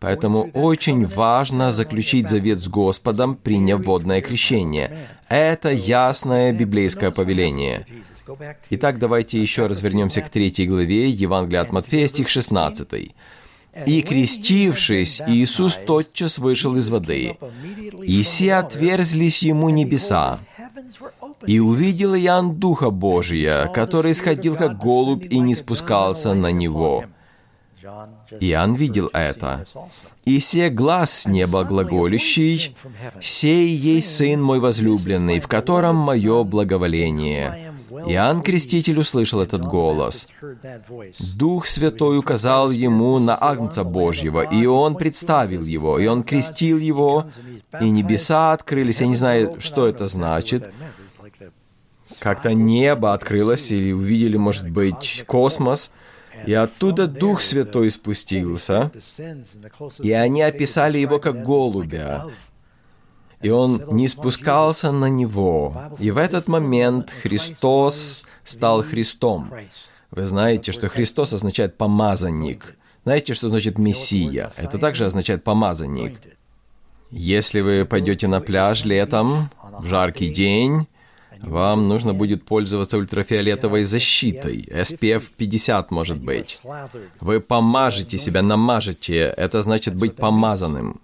Поэтому 0.00 0.50
очень 0.52 1.06
важно 1.06 1.72
заключить 1.72 2.28
завет 2.28 2.60
с 2.60 2.68
Господом, 2.68 3.36
приняв 3.36 3.86
водное 3.86 4.20
крещение. 4.20 5.08
Это 5.28 5.70
ясное 5.72 6.52
библейское 6.52 7.10
повеление. 7.10 7.86
Итак, 8.70 8.98
давайте 8.98 9.40
еще 9.40 9.66
раз 9.66 9.82
вернемся 9.82 10.20
к 10.20 10.28
третьей 10.28 10.66
главе 10.66 11.08
Евангелия 11.08 11.62
от 11.62 11.72
Матфея, 11.72 12.08
стих 12.08 12.28
16. 12.28 13.14
«И, 13.86 14.02
крестившись, 14.02 15.20
Иисус 15.26 15.78
тотчас 15.86 16.38
вышел 16.38 16.76
из 16.76 16.88
воды, 16.88 17.36
и 18.02 18.22
все 18.22 18.54
отверзлись 18.54 19.42
ему 19.42 19.70
небеса, 19.70 20.38
и 21.46 21.58
увидел 21.58 22.14
Иоанн 22.14 22.56
Духа 22.56 22.90
Божия, 22.90 23.66
который 23.68 24.14
сходил 24.14 24.56
как 24.56 24.78
голубь 24.78 25.26
и 25.30 25.40
не 25.40 25.54
спускался 25.54 26.34
на 26.34 26.52
него. 26.52 27.04
Иоанн 28.40 28.74
видел 28.74 29.10
это. 29.12 29.66
«И 30.24 30.40
се 30.40 30.70
глаз 30.70 31.10
с 31.10 31.26
неба 31.26 31.64
глаголющий, 31.64 32.74
«Сей 33.20 33.68
есть 33.68 34.16
Сын 34.16 34.42
мой 34.42 34.58
возлюбленный, 34.58 35.40
в 35.40 35.48
котором 35.48 35.96
мое 35.96 36.44
благоволение». 36.44 37.74
Иоанн 38.06 38.42
Креститель 38.42 38.98
услышал 38.98 39.40
этот 39.40 39.64
голос. 39.64 40.28
Дух 41.36 41.66
Святой 41.66 42.18
указал 42.18 42.70
ему 42.70 43.18
на 43.18 43.36
Агнца 43.40 43.84
Божьего, 43.84 44.40
и 44.40 44.66
он 44.66 44.96
представил 44.96 45.62
его, 45.62 45.98
и 45.98 46.06
он 46.06 46.22
крестил 46.22 46.78
его, 46.78 47.26
и 47.80 47.90
небеса 47.90 48.52
открылись. 48.52 49.00
Я 49.00 49.06
не 49.06 49.14
знаю, 49.14 49.56
что 49.60 49.86
это 49.86 50.08
значит. 50.08 50.72
Как-то 52.24 52.54
небо 52.54 53.12
открылось, 53.12 53.70
и 53.70 53.92
увидели, 53.92 54.38
может 54.38 54.70
быть, 54.70 55.24
космос, 55.26 55.92
и 56.46 56.54
оттуда 56.54 57.06
Дух 57.06 57.42
Святой 57.42 57.90
спустился, 57.90 58.90
и 59.98 60.10
они 60.10 60.40
описали 60.40 60.96
его 60.96 61.18
как 61.18 61.42
голубя, 61.42 62.24
и 63.42 63.50
он 63.50 63.84
не 63.90 64.08
спускался 64.08 64.90
на 64.90 65.10
него. 65.10 65.92
И 65.98 66.10
в 66.10 66.16
этот 66.16 66.48
момент 66.48 67.10
Христос 67.10 68.24
стал 68.42 68.82
Христом. 68.82 69.52
Вы 70.10 70.24
знаете, 70.24 70.72
что 70.72 70.88
Христос 70.88 71.34
означает 71.34 71.76
«помазанник». 71.76 72.76
Знаете, 73.04 73.34
что 73.34 73.50
значит 73.50 73.76
«мессия»? 73.76 74.50
Это 74.56 74.78
также 74.78 75.04
означает 75.04 75.44
«помазанник». 75.44 76.18
Если 77.10 77.60
вы 77.60 77.84
пойдете 77.84 78.28
на 78.28 78.40
пляж 78.40 78.84
летом, 78.84 79.50
в 79.78 79.84
жаркий 79.84 80.30
день, 80.30 80.88
вам 81.46 81.88
нужно 81.88 82.14
будет 82.14 82.44
пользоваться 82.44 82.98
ультрафиолетовой 82.98 83.84
защитой. 83.84 84.66
SPF 84.70 85.24
50 85.36 85.90
может 85.90 86.18
быть. 86.20 86.60
Вы 87.20 87.40
помажете 87.40 88.18
себя, 88.18 88.42
намажете. 88.42 89.34
Это 89.36 89.62
значит 89.62 89.94
быть 89.94 90.16
помазанным. 90.16 91.00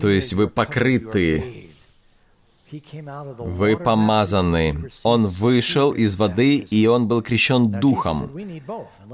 То 0.00 0.08
есть 0.08 0.34
вы 0.34 0.48
покрыты, 0.48 1.70
вы 3.38 3.76
помазаны. 3.76 4.90
Он 5.02 5.26
вышел 5.26 5.92
из 5.92 6.16
воды, 6.16 6.56
и 6.58 6.86
он 6.86 7.08
был 7.08 7.22
крещен 7.22 7.70
Духом. 7.70 8.30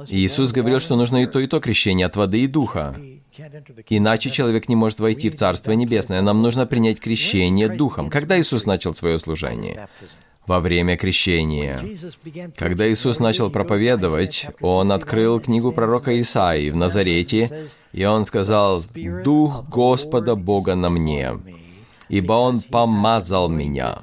Иисус 0.09 0.53
говорил, 0.53 0.81
что 0.81 0.97
нужно 0.97 1.23
и 1.23 1.27
то, 1.27 1.39
и 1.39 1.47
то 1.47 1.61
крещение 1.61 2.07
от 2.07 2.17
воды 2.17 2.43
и 2.43 2.47
Духа. 2.47 2.97
Иначе 3.89 4.31
человек 4.31 4.69
не 4.69 4.77
может 4.77 5.01
войти 5.01 5.31
в 5.31 5.37
Царство 5.37 5.73
Небесное. 5.73 6.23
Нам 6.23 6.41
нужно 6.41 6.67
принять 6.67 7.01
крещение 7.01 7.69
Духом. 7.69 8.11
Когда 8.11 8.39
Иисус 8.39 8.67
начал 8.67 8.95
свое 8.95 9.19
служение? 9.19 9.89
Во 10.47 10.61
время 10.61 10.97
крещения. 10.97 11.81
Когда 12.57 12.91
Иисус 12.91 13.19
начал 13.19 13.51
проповедовать, 13.51 14.47
Он 14.61 14.93
открыл 14.93 15.41
книгу 15.41 15.73
пророка 15.73 16.21
Исаии 16.21 16.71
в 16.71 16.77
Назарете, 16.77 17.69
и 17.93 18.05
Он 18.05 18.25
сказал, 18.25 18.85
«Дух 19.25 19.65
Господа 19.69 20.37
Бога 20.37 20.75
на 20.75 20.91
мне, 20.91 21.33
ибо 22.11 22.35
Он 22.35 22.61
помазал 22.61 23.49
меня». 23.49 24.01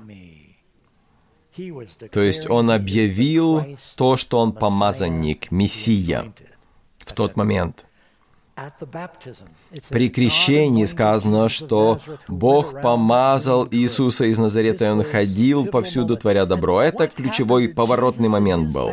То 2.12 2.22
есть 2.22 2.50
Он 2.50 2.72
объявил 2.72 3.78
то, 3.96 4.18
что 4.18 4.40
Он 4.40 4.52
помазанник, 4.52 5.52
Мессия 5.52 6.34
в 7.06 7.14
тот 7.14 7.36
момент– 7.36 7.86
при 9.90 10.10
крещении 10.10 10.86
сказано, 10.86 11.50
что 11.50 12.00
Бог 12.28 12.82
помазал 12.82 13.68
Иисуса 13.72 14.26
из 14.26 14.38
Назарета, 14.38 14.86
и 14.86 14.90
Он 14.90 15.04
ходил 15.04 15.66
повсюду, 15.66 16.18
творя 16.18 16.46
добро. 16.46 16.82
Это 16.82 17.08
ключевой 17.08 17.70
поворотный 17.70 18.30
момент 18.30 18.72
был. 18.72 18.92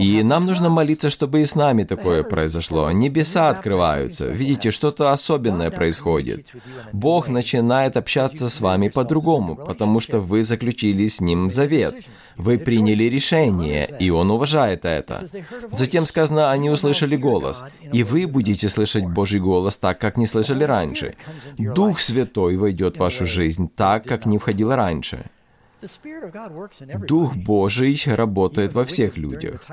И 0.00 0.22
нам 0.22 0.46
нужно 0.46 0.68
молиться, 0.70 1.10
чтобы 1.10 1.42
и 1.42 1.44
с 1.44 1.54
нами 1.54 1.84
такое 1.84 2.22
произошло. 2.22 2.90
Небеса 2.90 3.50
открываются. 3.50 4.26
Видите, 4.26 4.70
что-то 4.70 5.12
особенное 5.12 5.70
происходит. 5.70 6.52
Бог 6.92 7.28
начинает 7.28 7.96
общаться 7.96 8.48
с 8.48 8.60
вами 8.60 8.88
по-другому, 8.88 9.54
потому 9.54 10.00
что 10.00 10.20
вы 10.20 10.44
заключили 10.44 11.06
с 11.06 11.20
Ним 11.20 11.50
завет. 11.50 11.94
Вы 12.36 12.58
приняли 12.58 13.04
решение, 13.04 13.88
и 13.98 14.10
Он 14.10 14.30
уважает 14.30 14.84
это. 14.84 15.28
Затем 15.72 16.06
сказано, 16.06 16.50
они 16.50 16.70
услышали 16.70 17.16
голос. 17.16 17.62
И 17.92 18.02
вы 18.02 18.26
будете 18.26 18.68
слышать 18.68 19.04
Божий 19.04 19.40
голос 19.40 19.76
так, 19.76 19.98
как 19.98 20.16
не 20.16 20.26
слышали 20.26 20.64
раньше. 20.64 21.16
Дух 21.58 22.00
Святой 22.00 22.56
войдет 22.56 22.96
в 22.96 23.00
вашу 23.00 23.26
жизнь 23.26 23.68
так, 23.68 24.04
как 24.04 24.24
не 24.24 24.38
входил 24.38 24.74
раньше. 24.74 25.26
Дух 27.06 27.36
Божий 27.36 28.00
работает 28.06 28.72
во 28.72 28.84
всех 28.84 29.16
людях. 29.16 29.64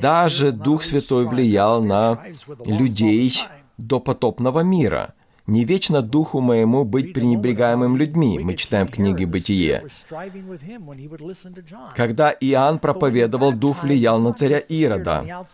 Даже 0.00 0.52
Дух 0.52 0.84
Святой 0.84 1.26
влиял 1.26 1.82
на 1.82 2.22
людей 2.64 3.40
до 3.78 4.00
потопного 4.00 4.60
мира. 4.60 5.14
Не 5.46 5.64
вечно 5.64 6.02
духу 6.02 6.40
моему 6.40 6.84
быть 6.84 7.12
пренебрегаемым 7.12 7.96
людьми, 7.96 8.38
мы 8.38 8.54
читаем 8.54 8.86
в 8.86 8.92
книге 8.92 9.26
«Бытие». 9.26 9.82
Когда 11.96 12.30
Иоанн 12.30 12.78
проповедовал, 12.78 13.52
дух 13.52 13.82
влиял 13.82 14.20
на 14.20 14.32
царя 14.32 14.60
Ирода. 14.60 15.44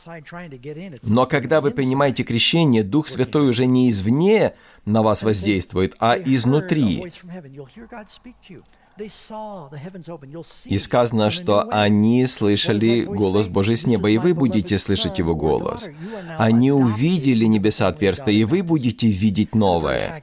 Но 1.03 1.25
когда 1.25 1.63
вы 1.63 1.71
принимаете 1.71 2.23
крещение, 2.23 2.83
Дух 2.83 3.09
Святой 3.09 3.49
уже 3.49 3.65
не 3.65 3.89
извне 3.89 4.55
на 4.85 5.03
вас 5.03 5.23
воздействует, 5.23 5.95
а 5.99 6.17
изнутри. 6.17 7.11
И 10.65 10.79
сказано, 10.79 11.31
что 11.31 11.69
они 11.71 12.27
слышали 12.27 13.03
голос 13.03 13.49
Божий 13.49 13.77
с 13.77 13.87
неба, 13.87 14.11
и 14.11 14.19
вы 14.19 14.35
будете 14.35 14.79
слышать 14.79 15.19
его 15.19 15.35
голос. 15.35 15.89
Они 16.39 16.73
увидели 16.73 17.45
небеса 17.45 17.89
отверстия, 17.89 18.35
и 18.35 18.45
вы 18.45 18.63
будете 18.63 19.09
видеть 19.09 19.55
новое. 19.55 20.23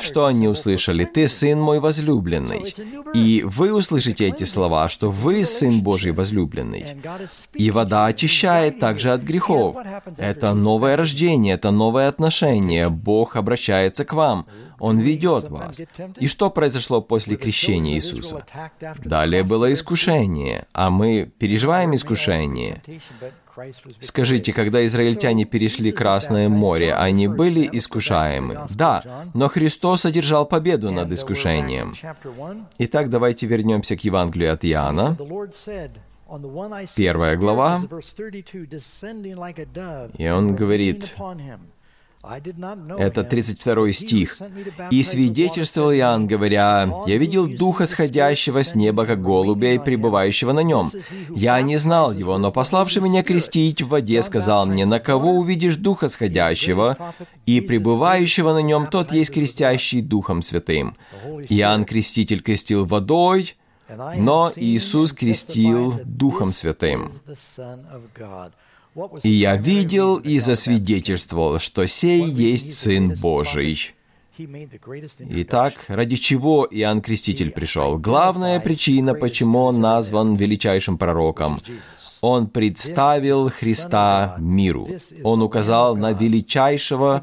Что 0.00 0.26
они 0.26 0.48
услышали? 0.48 1.04
«Ты 1.04 1.28
сын 1.28 1.60
мой 1.60 1.80
возлюбленный». 1.80 2.74
И 3.14 3.42
вы 3.44 3.72
услышите 3.72 4.28
эти 4.28 4.44
слова, 4.44 4.88
что 4.88 5.10
вы 5.10 5.44
сын 5.44 5.82
Божий 5.82 6.12
возлюбленный. 6.12 6.96
И 7.54 7.70
вода 7.70 8.06
очищает 8.06 8.80
также 8.80 9.12
от 9.12 9.22
грехов. 9.22 9.76
Это 10.16 10.54
новое 10.54 10.96
рождение, 10.96 11.54
это 11.54 11.70
новое 11.70 12.08
отношение. 12.08 12.88
Бог 12.88 13.36
обращается 13.36 14.04
к 14.04 14.12
вам. 14.12 14.46
Он 14.78 14.98
ведет 14.98 15.48
вас. 15.48 15.80
И 16.18 16.26
что 16.26 16.50
произошло 16.50 17.00
после 17.00 17.36
крещения 17.36 17.91
Иисуса? 17.94 18.44
Далее 19.04 19.42
было 19.42 19.72
искушение, 19.72 20.66
а 20.72 20.90
мы 20.90 21.30
переживаем 21.38 21.94
искушение. 21.94 22.82
Скажите, 24.00 24.52
когда 24.52 24.84
израильтяне 24.86 25.44
перешли 25.44 25.92
Красное 25.92 26.48
море, 26.48 26.94
они 26.94 27.28
были 27.28 27.68
искушаемы? 27.70 28.66
Да, 28.70 29.26
но 29.34 29.48
Христос 29.48 30.06
одержал 30.06 30.46
победу 30.46 30.90
над 30.90 31.12
искушением. 31.12 31.94
Итак, 32.78 33.10
давайте 33.10 33.46
вернемся 33.46 33.96
к 33.96 34.00
Евангелию 34.04 34.52
от 34.52 34.64
Иоанна. 34.64 35.16
Первая 36.96 37.36
глава. 37.36 37.82
И 40.16 40.28
он 40.28 40.56
говорит, 40.56 41.14
Это 42.22 43.24
32 43.24 43.92
стих. 43.92 44.38
«И 44.90 45.02
свидетельствовал 45.02 45.92
Иоанн, 45.92 46.28
говоря, 46.28 46.88
«Я 47.06 47.16
видел 47.16 47.48
Духа, 47.48 47.84
сходящего 47.84 48.62
с 48.62 48.76
неба, 48.76 49.06
как 49.06 49.22
голубя, 49.22 49.72
и 49.72 49.78
пребывающего 49.78 50.52
на 50.52 50.60
нем. 50.60 50.92
Я 51.34 51.60
не 51.62 51.78
знал 51.78 52.12
его, 52.12 52.38
но 52.38 52.52
пославший 52.52 53.02
меня 53.02 53.24
крестить 53.24 53.82
в 53.82 53.88
воде, 53.88 54.22
сказал 54.22 54.66
мне, 54.66 54.86
«На 54.86 55.00
кого 55.00 55.32
увидишь 55.32 55.76
Духа 55.76 56.08
сходящего 56.08 56.96
и 57.44 57.60
пребывающего 57.60 58.52
на 58.52 58.62
нем, 58.62 58.86
тот 58.86 59.12
есть 59.12 59.32
крестящий 59.32 60.00
Духом 60.00 60.42
Святым». 60.42 60.94
Иоанн 61.48 61.84
Креститель 61.84 62.40
крестил 62.40 62.84
водой, 62.84 63.56
но 64.16 64.52
Иисус 64.54 65.12
крестил 65.12 66.00
Духом 66.04 66.52
Святым. 66.52 67.10
И 69.22 69.28
я 69.28 69.56
видел 69.56 70.16
и 70.16 70.38
засвидетельствовал, 70.38 71.58
что 71.58 71.86
сей 71.86 72.22
есть 72.24 72.78
Сын 72.78 73.14
Божий. 73.14 73.94
Итак, 74.38 75.84
ради 75.88 76.16
чего 76.16 76.66
Иоанн 76.70 77.00
Креститель 77.00 77.50
пришел? 77.50 77.98
Главная 77.98 78.60
причина, 78.60 79.14
почему 79.14 79.60
он 79.60 79.80
назван 79.80 80.36
величайшим 80.36 80.98
пророком. 80.98 81.60
Он 82.20 82.46
представил 82.48 83.50
Христа 83.50 84.36
миру. 84.38 84.88
Он 85.24 85.42
указал 85.42 85.96
на 85.96 86.12
величайшего 86.12 87.20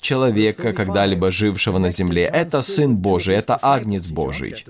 человека, 0.00 0.72
когда-либо 0.72 1.30
жившего 1.30 1.78
на 1.78 1.90
земле. 1.90 2.24
Это 2.24 2.62
Сын 2.62 2.96
Божий, 2.96 3.34
это 3.34 3.58
Агнец 3.60 4.06
Божий. 4.06 4.64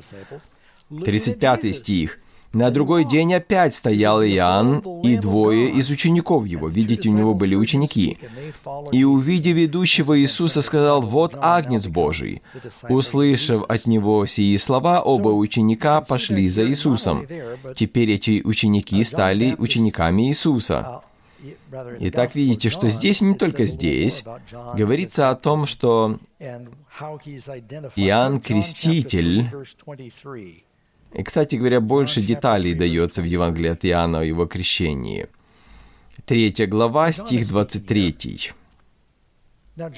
35 0.90 1.76
стих. 1.76 2.18
На 2.54 2.70
другой 2.70 3.04
день 3.04 3.34
опять 3.34 3.74
стоял 3.74 4.22
Иоанн 4.22 4.78
и 5.02 5.16
двое 5.16 5.70
из 5.70 5.90
учеников 5.90 6.46
его. 6.46 6.68
Видите, 6.68 7.08
у 7.08 7.12
него 7.12 7.34
были 7.34 7.54
ученики. 7.56 8.18
И, 8.92 9.04
увидев 9.04 9.56
ведущего 9.56 10.18
Иисуса, 10.18 10.62
сказал, 10.62 11.02
«Вот 11.02 11.34
Агнец 11.40 11.88
Божий». 11.88 12.42
Услышав 12.88 13.64
от 13.68 13.86
него 13.86 14.24
сии 14.26 14.56
слова, 14.56 15.02
оба 15.02 15.28
ученика 15.28 16.00
пошли 16.00 16.48
за 16.48 16.64
Иисусом. 16.66 17.26
Теперь 17.76 18.12
эти 18.12 18.40
ученики 18.44 19.02
стали 19.04 19.56
учениками 19.58 20.28
Иисуса. 20.28 21.02
Итак, 22.00 22.34
видите, 22.34 22.70
что 22.70 22.88
здесь, 22.88 23.20
не 23.20 23.34
только 23.34 23.64
здесь, 23.64 24.24
говорится 24.74 25.30
о 25.30 25.34
том, 25.34 25.66
что 25.66 26.18
Иоанн 27.96 28.40
Креститель 28.40 29.50
и, 31.14 31.22
кстати 31.22 31.56
говоря, 31.56 31.80
больше 31.80 32.20
деталей 32.20 32.74
дается 32.74 33.22
в 33.22 33.24
Евангелии 33.24 33.70
от 33.70 33.84
Иоанна 33.84 34.20
о 34.20 34.24
его 34.24 34.46
крещении. 34.46 35.28
Третья 36.26 36.66
глава, 36.66 37.12
стих 37.12 37.48
23. 37.48 38.52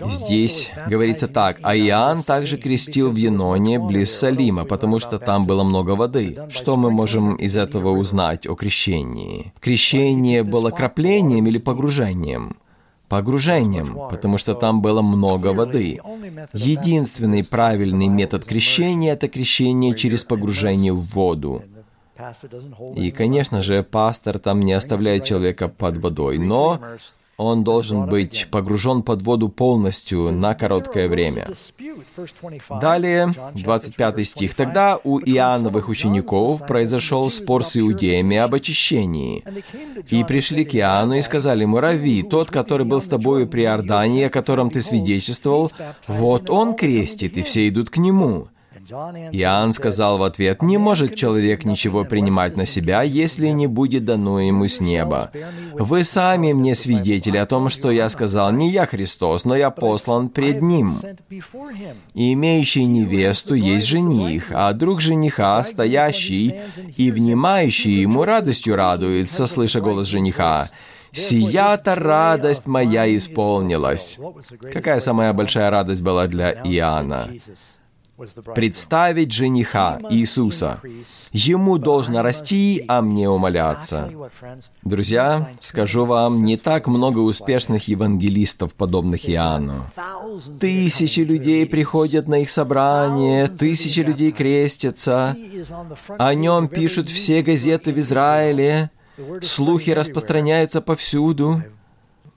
Здесь 0.08 0.72
говорится 0.88 1.28
так, 1.28 1.58
«А 1.62 1.76
Иоанн 1.76 2.22
также 2.22 2.56
крестил 2.56 3.10
в 3.10 3.16
Еноне, 3.16 3.78
близ 3.78 4.10
Салима, 4.10 4.64
потому 4.64 4.98
что 5.00 5.18
там 5.18 5.44
было 5.46 5.64
много 5.64 5.90
воды». 5.90 6.38
Что 6.48 6.76
мы 6.76 6.90
можем 6.90 7.36
из 7.36 7.58
этого 7.58 7.90
узнать 7.90 8.46
о 8.46 8.54
крещении? 8.54 9.52
Крещение 9.60 10.42
было 10.44 10.70
краплением 10.70 11.46
или 11.46 11.58
погружением? 11.58 12.56
Погружением, 13.08 14.08
потому 14.10 14.38
что 14.38 14.54
там 14.54 14.82
было 14.82 15.02
много 15.02 15.52
воды. 15.52 16.00
Единственный 16.52 17.44
правильный 17.44 18.08
метод 18.08 18.44
крещения– 18.44 19.12
это 19.14 19.28
крещение 19.28 19.94
через 19.94 20.24
погружение 20.24 20.92
в 20.92 21.06
воду. 21.14 21.62
И, 22.96 23.10
конечно 23.10 23.62
же, 23.62 23.82
пастор 23.82 24.38
там 24.38 24.60
не 24.60 24.72
оставляет 24.72 25.24
человека 25.24 25.68
под 25.68 25.98
водой, 25.98 26.38
но 26.38 26.80
он 27.36 27.64
должен 27.64 28.06
быть 28.06 28.48
погружен 28.50 29.02
под 29.02 29.22
воду 29.22 29.48
полностью 29.48 30.32
на 30.32 30.54
короткое 30.54 31.08
время. 31.08 31.48
Далее, 32.80 33.34
25 33.54 34.26
стих. 34.26 34.54
«Тогда 34.54 34.98
у 35.04 35.18
Иоанновых 35.20 35.88
учеников 35.88 36.66
произошел 36.66 37.28
спор 37.30 37.64
с 37.64 37.76
иудеями 37.76 38.36
об 38.36 38.54
очищении. 38.54 39.44
И 40.08 40.24
пришли 40.24 40.64
к 40.64 40.74
Иоанну 40.74 41.14
и 41.14 41.22
сказали 41.22 41.62
ему, 41.62 41.78
«Рави, 41.78 42.22
тот, 42.22 42.50
который 42.50 42.86
был 42.86 43.00
с 43.00 43.06
тобою 43.06 43.46
при 43.46 43.62
Иордании, 43.62 44.24
о 44.24 44.30
котором 44.30 44.70
ты 44.70 44.80
свидетельствовал, 44.80 45.70
вот 46.06 46.48
он 46.48 46.74
крестит, 46.74 47.36
и 47.36 47.42
все 47.42 47.68
идут 47.68 47.90
к 47.90 47.98
нему». 47.98 48.48
Иоанн 48.88 49.72
сказал 49.72 50.18
в 50.18 50.22
ответ, 50.22 50.62
«Не 50.62 50.78
может 50.78 51.16
человек 51.16 51.64
ничего 51.64 52.04
принимать 52.04 52.56
на 52.56 52.66
себя, 52.66 53.02
если 53.02 53.48
не 53.48 53.66
будет 53.66 54.04
дано 54.04 54.40
ему 54.40 54.68
с 54.68 54.80
неба. 54.80 55.30
Вы 55.72 56.04
сами 56.04 56.52
мне 56.52 56.74
свидетели 56.74 57.36
о 57.36 57.46
том, 57.46 57.68
что 57.68 57.90
я 57.90 58.08
сказал, 58.08 58.52
не 58.52 58.70
я 58.70 58.86
Христос, 58.86 59.44
но 59.44 59.56
я 59.56 59.70
послан 59.70 60.28
пред 60.28 60.62
Ним. 60.62 60.98
И 62.14 62.32
имеющий 62.32 62.84
невесту 62.84 63.54
есть 63.54 63.86
жених, 63.86 64.52
а 64.54 64.72
друг 64.72 65.00
жениха, 65.00 65.62
стоящий 65.64 66.54
и 66.96 67.10
внимающий 67.10 68.02
ему 68.02 68.24
радостью 68.24 68.76
радуется, 68.76 69.46
слыша 69.46 69.80
голос 69.80 70.06
жениха. 70.06 70.70
«Сия-то 71.12 71.94
радость 71.94 72.66
моя 72.66 73.16
исполнилась». 73.16 74.18
Какая 74.72 75.00
самая 75.00 75.32
большая 75.32 75.70
радость 75.70 76.02
была 76.02 76.26
для 76.26 76.52
Иоанна? 76.52 77.28
Представить 78.54 79.32
жениха 79.32 79.98
Иисуса. 80.10 80.80
Ему 81.32 81.78
должно 81.78 82.22
расти, 82.22 82.84
а 82.88 83.02
мне 83.02 83.28
умоляться. 83.28 84.10
Друзья, 84.82 85.50
скажу 85.60 86.04
вам, 86.04 86.42
не 86.44 86.56
так 86.56 86.86
много 86.86 87.18
успешных 87.18 87.88
евангелистов, 87.88 88.74
подобных 88.74 89.28
Иоанну. 89.28 89.86
Тысячи 90.60 91.20
людей 91.20 91.66
приходят 91.66 92.26
на 92.26 92.42
их 92.42 92.50
собрание, 92.50 93.48
тысячи 93.48 94.00
людей 94.00 94.32
крестятся. 94.32 95.36
О 96.18 96.34
нем 96.34 96.68
пишут 96.68 97.08
все 97.08 97.42
газеты 97.42 97.92
в 97.92 97.98
Израиле, 97.98 98.90
слухи 99.42 99.90
распространяются 99.90 100.80
повсюду. 100.80 101.62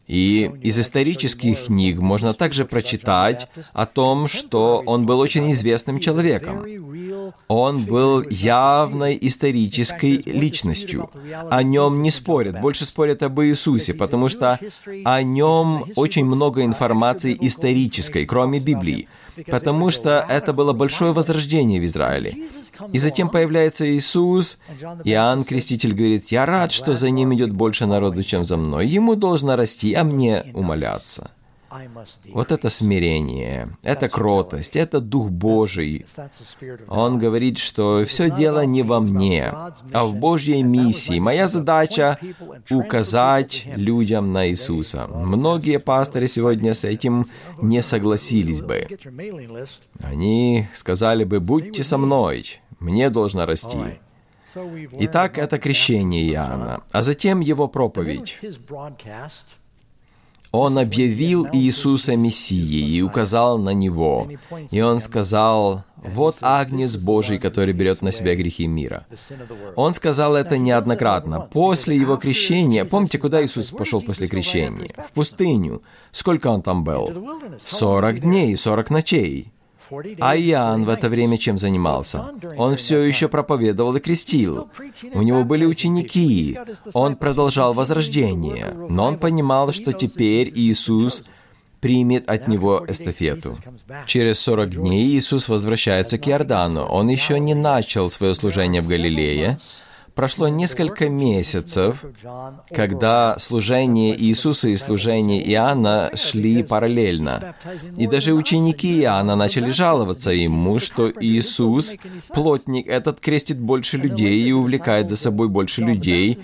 И 0.09 0.51
из 0.63 0.79
исторических 0.79 1.65
книг 1.65 1.99
можно 1.99 2.33
также 2.33 2.65
прочитать 2.65 3.47
о 3.73 3.85
том, 3.85 4.27
что 4.27 4.81
он 4.87 5.05
был 5.05 5.19
очень 5.19 5.51
известным 5.51 5.99
человеком. 5.99 6.65
Он 7.47 7.85
был 7.85 8.23
явной 8.27 9.19
исторической 9.21 10.17
личностью. 10.25 11.11
О 11.51 11.61
нем 11.61 12.01
не 12.01 12.09
спорят, 12.09 12.59
больше 12.59 12.87
спорят 12.87 13.21
об 13.21 13.39
Иисусе, 13.41 13.93
потому 13.93 14.29
что 14.29 14.59
о 15.05 15.21
нем 15.21 15.85
очень 15.95 16.25
много 16.25 16.65
информации 16.65 17.37
исторической, 17.39 18.25
кроме 18.25 18.59
Библии, 18.59 19.07
потому 19.47 19.91
что 19.91 20.25
это 20.27 20.53
было 20.53 20.73
большое 20.73 21.13
возрождение 21.13 21.79
в 21.79 21.85
Израиле. 21.85 22.37
И 22.93 22.99
затем 22.99 23.29
появляется 23.29 23.89
Иисус, 23.89 24.59
Иоанн 25.03 25.43
Креститель 25.43 25.93
говорит, 25.93 26.31
«Я 26.31 26.45
рад, 26.45 26.71
что 26.71 26.93
за 26.93 27.09
ним 27.09 27.33
идет 27.33 27.51
больше 27.51 27.85
народу, 27.85 28.23
чем 28.23 28.45
за 28.45 28.57
мной. 28.57 28.87
Ему 28.87 29.15
должно 29.15 29.55
расти, 29.55 29.93
а 29.93 30.03
мне 30.03 30.45
умоляться». 30.53 31.31
Вот 32.33 32.51
это 32.51 32.69
смирение, 32.69 33.77
это 33.83 34.09
кротость, 34.09 34.75
это 34.75 34.99
Дух 34.99 35.29
Божий. 35.29 36.05
Он 36.87 37.19
говорит, 37.19 37.57
что 37.59 38.05
все 38.05 38.29
дело 38.29 38.65
не 38.65 38.83
во 38.83 38.99
мне, 38.99 39.45
а 39.93 40.05
в 40.05 40.15
Божьей 40.15 40.63
миссии. 40.63 41.19
Моя 41.19 41.47
задача— 41.47 42.17
указать 42.69 43.67
людям 43.75 44.33
на 44.33 44.49
Иисуса. 44.49 45.07
Многие 45.07 45.79
пасторы 45.79 46.27
сегодня 46.27 46.73
с 46.73 46.83
этим 46.83 47.25
не 47.61 47.81
согласились 47.81 48.61
бы. 48.61 48.87
Они 50.01 50.67
сказали 50.73 51.23
бы, 51.23 51.39
будьте 51.39 51.83
со 51.83 51.97
мной, 51.97 52.61
мне 52.79 53.09
должно 53.09 53.45
расти. 53.45 53.77
Итак, 54.93 55.37
это 55.37 55.59
крещение 55.59 56.27
Иоанна, 56.31 56.83
а 56.91 57.01
затем 57.03 57.39
его 57.39 57.67
проповедь. 57.67 58.39
Он 60.51 60.79
объявил 60.79 61.47
Иисуса 61.53 62.15
Мессией 62.15 62.97
и 62.97 63.01
указал 63.01 63.59
на 63.59 63.73
Него. 63.73 64.27
И 64.71 64.81
он 64.81 64.99
сказал, 64.99 65.83
«Вот 65.97 66.37
Агнец 66.41 66.97
Божий, 66.97 67.37
который 67.37 67.73
берет 67.73 68.01
на 68.01 68.11
себя 68.11 68.35
грехи 68.35 68.65
мира». 68.65 69.05
Он 69.75 69.93
сказал 69.93 70.35
это 70.35 70.57
неоднократно. 70.57 71.41
После 71.41 71.95
Его 71.95 72.17
крещения, 72.17 72.83
помните, 72.83 73.19
куда 73.19 73.43
Иисус 73.45 73.69
пошел 73.71 74.01
после 74.01 74.27
крещения? 74.27 74.89
В 74.97 75.11
пустыню. 75.11 75.83
Сколько 76.11 76.47
Он 76.47 76.61
там 76.61 76.83
был? 76.83 77.11
Сорок 77.63 78.19
дней, 78.19 78.55
сорок 78.57 78.89
ночей. 78.89 79.51
А 80.19 80.37
Иоанн 80.37 80.85
в 80.85 80.89
это 80.89 81.09
время 81.09 81.37
чем 81.37 81.57
занимался? 81.57 82.31
Он 82.57 82.75
все 82.75 82.99
еще 83.01 83.27
проповедовал 83.27 83.95
и 83.95 83.99
крестил. 83.99 84.69
У 85.13 85.21
него 85.21 85.43
были 85.43 85.65
ученики. 85.65 86.57
Он 86.93 87.15
продолжал 87.15 87.73
возрождение. 87.73 88.73
Но 88.89 89.05
он 89.05 89.17
понимал, 89.17 89.71
что 89.71 89.93
теперь 89.93 90.51
Иисус 90.53 91.23
примет 91.79 92.29
от 92.29 92.47
него 92.47 92.85
эстафету. 92.87 93.55
Через 94.05 94.39
40 94.39 94.69
дней 94.71 95.07
Иисус 95.07 95.49
возвращается 95.49 96.17
к 96.17 96.27
Иордану. 96.27 96.83
Он 96.83 97.07
еще 97.07 97.39
не 97.39 97.53
начал 97.53 98.09
свое 98.09 98.33
служение 98.33 98.81
в 98.81 98.87
Галилее, 98.87 99.59
прошло 100.19 100.49
несколько 100.49 101.07
месяцев, 101.07 102.03
когда 102.71 103.39
служение 103.39 104.21
Иисуса 104.21 104.67
и 104.67 104.75
служение 104.75 105.41
Иоанна 105.53 106.11
шли 106.15 106.61
параллельно. 106.61 107.55
И 107.95 108.05
даже 108.05 108.33
ученики 108.33 108.99
Иоанна 108.99 109.37
начали 109.37 109.71
жаловаться 109.71 110.31
ему, 110.31 110.79
что 110.79 111.09
Иисус, 111.09 111.95
плотник 112.33 112.87
этот, 112.87 113.21
крестит 113.21 113.59
больше 113.59 113.95
людей 113.95 114.43
и 114.43 114.51
увлекает 114.51 115.07
за 115.07 115.15
собой 115.15 115.47
больше 115.47 115.79
людей, 115.79 116.39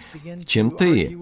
чем 0.46 0.72
ты. 0.72 1.18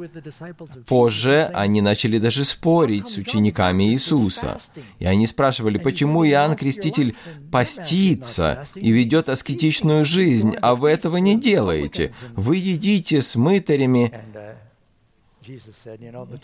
Позже 0.86 1.50
они 1.56 1.82
начали 1.82 2.20
даже 2.20 2.44
спорить 2.44 3.08
с 3.08 3.18
учениками 3.18 3.86
Иисуса. 3.86 4.60
И 5.00 5.06
они 5.06 5.26
спрашивали, 5.26 5.80
почему 5.80 6.24
Иоанн 6.24 6.56
Креститель 6.56 7.16
постится 7.52 8.68
и 8.76 8.92
ведет 8.92 9.28
аскетичную 9.28 10.06
жизнь, 10.06 10.54
а 10.62 10.76
вы 10.76 10.92
этого 10.92 11.18
не 11.18 11.36
делаете. 11.36 12.12
Вы 12.44 12.58
едите 12.58 13.22
с 13.22 13.38
мытарями. 13.38 14.14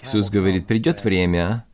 Иисус 0.02 0.30
говорит, 0.30 0.66
придет 0.66 1.04
время, 1.04 1.66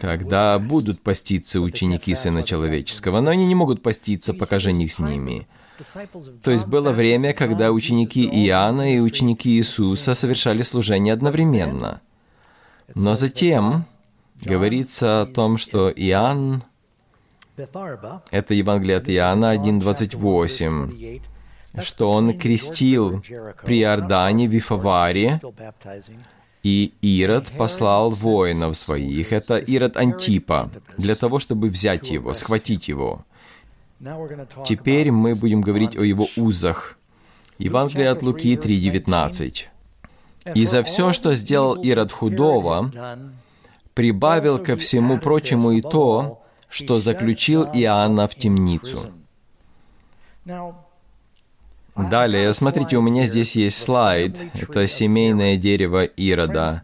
когда 0.00 0.58
будут 0.58 1.00
поститься 1.00 1.60
ученики 1.60 2.12
Сына 2.14 2.42
Человеческого, 2.42 3.20
но 3.20 3.30
они 3.30 3.46
не 3.46 3.54
могут 3.54 3.82
поститься, 3.82 4.34
пока 4.34 4.58
жених 4.58 4.92
с 4.92 4.98
ними. 4.98 5.46
То 6.42 6.50
есть 6.50 6.66
было 6.66 6.90
время, 6.90 7.34
когда 7.34 7.70
ученики 7.70 8.24
Иоанна 8.24 8.94
и 8.94 8.98
ученики 8.98 9.50
Иисуса 9.50 10.14
совершали 10.14 10.62
служение 10.62 11.14
одновременно. 11.14 12.00
Но 12.96 13.14
затем 13.14 13.84
говорится 14.40 15.22
о 15.22 15.26
том, 15.26 15.56
что 15.56 15.88
Иоанн, 15.90 16.64
это 17.56 18.54
Евангелие 18.54 18.96
от 18.96 19.08
Иоанна 19.08 19.54
1.28, 19.54 21.20
что 21.80 22.10
он 22.10 22.38
крестил 22.38 23.22
при 23.64 23.82
Иордане 23.82 24.48
в 24.48 24.52
Вифаваре, 24.52 25.40
и 26.62 26.94
Ирод 27.02 27.52
послал 27.58 28.10
воинов 28.10 28.76
своих, 28.76 29.32
это 29.32 29.58
Ирод 29.58 29.96
Антипа, 29.96 30.70
для 30.96 31.14
того, 31.14 31.38
чтобы 31.38 31.68
взять 31.68 32.10
его, 32.10 32.32
схватить 32.32 32.88
его. 32.88 33.24
Теперь 34.66 35.10
мы 35.10 35.34
будем 35.34 35.60
говорить 35.60 35.96
о 35.96 36.02
его 36.02 36.26
узах. 36.36 36.98
Евангелие 37.58 38.10
от 38.10 38.22
Луки 38.22 38.56
3.19. 38.56 39.64
«И 40.54 40.66
за 40.66 40.82
все, 40.82 41.12
что 41.12 41.34
сделал 41.34 41.74
Ирод 41.74 42.12
худого, 42.12 42.90
прибавил 43.94 44.58
ко 44.58 44.76
всему 44.76 45.18
прочему 45.18 45.72
и 45.72 45.80
то, 45.80 46.42
что 46.68 46.98
заключил 46.98 47.64
Иоанна 47.64 48.26
в 48.26 48.34
темницу». 48.34 49.10
Далее, 51.96 52.52
смотрите, 52.54 52.96
у 52.96 53.02
меня 53.02 53.26
здесь 53.26 53.54
есть 53.54 53.80
слайд. 53.80 54.36
Это 54.54 54.88
семейное 54.88 55.56
дерево 55.56 56.04
Ирода. 56.04 56.82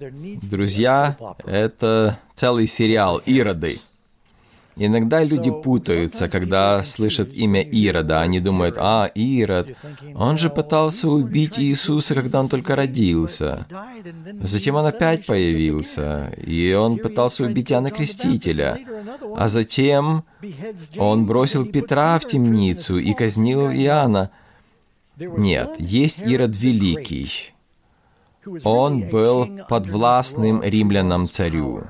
Друзья, 0.51 1.16
это 1.44 2.18
целый 2.35 2.66
сериал 2.66 3.20
«Ироды». 3.27 3.81
Иногда 4.83 5.23
люди 5.23 5.51
путаются, 5.51 6.29
когда 6.29 6.83
слышат 6.85 7.35
имя 7.35 7.61
Ирода. 7.61 8.23
Они 8.23 8.40
думают, 8.40 8.77
а, 8.79 9.11
Ирод, 9.14 9.77
он 10.14 10.38
же 10.38 10.49
пытался 10.49 11.09
убить 11.09 11.59
Иисуса, 11.59 12.14
когда 12.14 12.40
он 12.40 12.49
только 12.49 12.77
родился. 12.77 13.66
Затем 14.40 14.77
он 14.77 14.87
опять 14.87 15.27
появился, 15.27 16.33
и 16.38 16.73
он 16.73 16.96
пытался 16.96 17.44
убить 17.44 17.70
Иоанна 17.70 17.90
Крестителя. 17.90 18.79
А 19.37 19.49
затем 19.49 20.25
он 20.96 21.27
бросил 21.27 21.66
Петра 21.66 22.18
в 22.18 22.27
темницу 22.27 22.96
и 22.96 23.12
казнил 23.12 23.70
Иоанна. 23.70 24.31
Нет, 25.20 25.76
есть 25.78 26.20
Ирод 26.20 26.56
Великий. 26.56 27.52
Он 28.64 29.02
был 29.02 29.61
подвластным 29.68 30.62
римлянам 30.62 31.28
царю. 31.28 31.85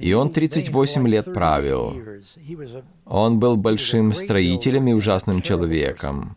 И 0.00 0.12
он 0.12 0.30
38 0.30 1.08
лет 1.08 1.32
правил. 1.32 1.96
Он 3.04 3.38
был 3.38 3.56
большим 3.56 4.14
строителем 4.14 4.88
и 4.88 4.92
ужасным 4.92 5.42
человеком. 5.42 6.36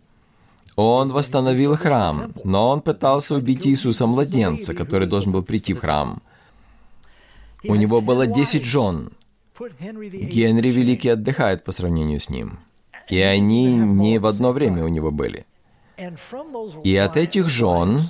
Он 0.76 1.12
восстановил 1.12 1.76
храм, 1.76 2.34
но 2.44 2.70
он 2.70 2.82
пытался 2.82 3.36
убить 3.36 3.66
Иисуса 3.66 4.08
младенца, 4.08 4.74
который 4.74 5.08
должен 5.08 5.32
был 5.32 5.42
прийти 5.42 5.74
в 5.74 5.80
храм. 5.80 6.22
У 7.64 7.76
него 7.76 8.02
было 8.02 8.28
10 8.28 8.64
жен. 8.64 9.12
Генри 9.60 10.70
Великий 10.70 11.10
отдыхает 11.10 11.64
по 11.64 11.72
сравнению 11.72 12.20
с 12.20 12.30
ним. 12.30 12.60
И 13.10 13.20
они 13.20 13.66
не 13.78 14.20
в 14.20 14.26
одно 14.26 14.52
время 14.52 14.84
у 14.84 14.90
него 14.90 15.12
были. 15.12 15.46
И 16.84 16.96
от 16.96 17.18
этих 17.18 17.50
жен 17.50 18.02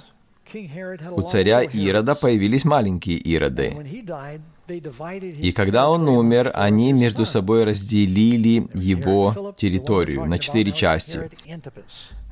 у 1.12 1.22
царя 1.22 1.62
Ирода 1.62 2.16
появились 2.16 2.66
маленькие 2.66 3.18
Ироды. 3.18 3.74
И 4.68 5.52
когда 5.52 5.90
он 5.90 6.08
умер, 6.08 6.52
они 6.56 6.94
между 6.94 7.26
собой 7.26 7.66
разделили 7.66 8.68
его 8.74 9.54
территорию 9.58 10.26
на 10.26 10.40
четыре 10.40 10.72
части. 10.72 11.30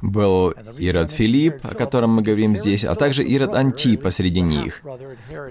Был 0.01 0.53
Ирод 0.77 1.11
Филипп, 1.11 1.63
о 1.63 1.75
котором 1.75 2.15
мы 2.15 2.23
говорим 2.23 2.55
здесь, 2.55 2.83
а 2.83 2.95
также 2.95 3.23
Ирод 3.23 3.55
Антипа 3.55 4.11
среди 4.11 4.41
них. 4.41 4.83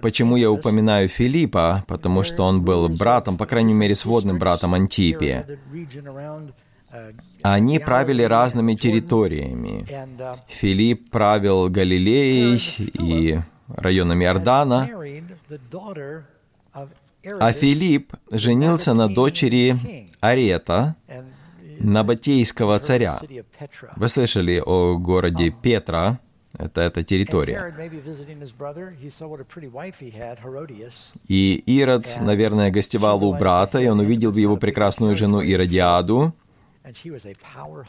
Почему 0.02 0.36
я 0.36 0.50
упоминаю 0.50 1.08
Филиппа? 1.08 1.84
Потому 1.86 2.22
что 2.22 2.42
он 2.42 2.62
был 2.62 2.88
братом, 2.88 3.38
по 3.38 3.46
крайней 3.46 3.74
мере, 3.74 3.94
сводным 3.94 4.38
братом 4.38 4.74
Антипия. 4.74 5.46
Они 7.42 7.78
правили 7.78 8.22
разными 8.22 8.74
территориями. 8.74 9.86
Филипп 10.48 11.10
правил 11.10 11.68
Галилеей 11.68 12.60
и 13.00 13.40
районами 13.68 14.24
Иордана, 14.24 14.88
а 17.38 17.52
Филипп 17.52 18.14
женился 18.30 18.94
на 18.94 19.08
дочери 19.08 20.08
Арета, 20.20 20.96
набатейского 21.78 22.78
царя. 22.78 23.20
Вы 23.96 24.08
слышали 24.08 24.62
о 24.64 24.96
городе 24.98 25.50
Петра, 25.50 26.18
это 26.58 26.82
эта 26.82 27.02
территория. 27.02 27.74
И 31.28 31.62
Ирод, 31.66 32.06
наверное, 32.20 32.70
гостевал 32.70 33.24
у 33.24 33.34
брата, 33.34 33.78
и 33.78 33.88
он 33.88 34.00
увидел 34.00 34.32
его 34.34 34.56
прекрасную 34.56 35.16
жену 35.16 35.40
Иродиаду, 35.40 36.34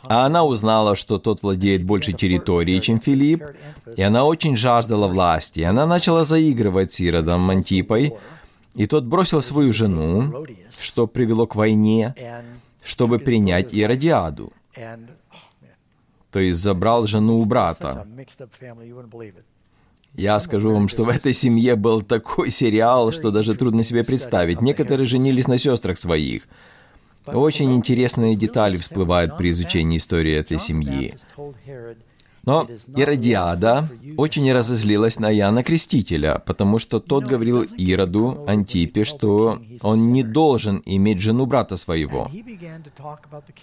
а 0.04 0.26
она 0.26 0.44
узнала, 0.44 0.96
что 0.96 1.18
тот 1.18 1.42
владеет 1.42 1.84
большей 1.84 2.14
территорией, 2.14 2.80
чем 2.82 3.00
Филипп, 3.00 3.44
и 3.98 4.02
она 4.02 4.26
очень 4.26 4.56
жаждала 4.56 5.08
власти. 5.08 5.62
И 5.62 5.64
она 5.64 5.86
начала 5.86 6.24
заигрывать 6.24 6.94
с 6.94 7.00
Иродом 7.00 7.42
Мантипой, 7.42 8.14
и 8.76 8.86
тот 8.86 9.06
бросил 9.06 9.42
свою 9.42 9.74
жену, 9.74 10.46
что 10.80 11.08
привело 11.08 11.48
к 11.48 11.56
войне, 11.56 12.16
чтобы 12.84 13.20
принять 13.20 13.74
Иродиаду. 13.74 14.54
То 16.32 16.40
есть 16.40 16.60
забрал 16.60 17.08
жену 17.08 17.40
у 17.40 17.46
брата. 17.46 18.08
Я 20.16 20.40
скажу 20.40 20.72
вам, 20.72 20.88
что 20.88 21.04
в 21.04 21.10
этой 21.10 21.34
семье 21.34 21.76
был 21.76 22.04
такой 22.04 22.52
сериал, 22.52 23.12
что 23.12 23.32
даже 23.32 23.56
трудно 23.56 23.84
себе 23.84 24.04
представить. 24.04 24.62
Некоторые 24.62 25.08
женились 25.08 25.48
на 25.48 25.58
сестрах 25.58 25.98
своих– 25.98 26.48
очень 27.26 27.74
интересные 27.74 28.36
детали 28.36 28.78
всплывают 28.78 29.38
при 29.38 29.50
изучении 29.52 29.98
истории 29.98 30.34
этой 30.34 30.60
семьи. 30.60 31.16
Но 32.46 32.68
Иродиада 32.96 33.90
очень 34.18 34.52
разозлилась 34.52 35.18
на 35.18 35.34
Иоанна 35.34 35.64
Крестителя, 35.64 36.42
потому 36.46 36.78
что 36.78 37.00
тот 37.00 37.24
говорил 37.24 37.64
Ироду, 37.78 38.44
Антипе, 38.48 39.06
что 39.06 39.60
он 39.82 40.12
не 40.12 40.24
должен 40.24 40.82
иметь 40.86 41.22
жену 41.22 41.46
брата 41.46 41.78
своего. 41.78 42.30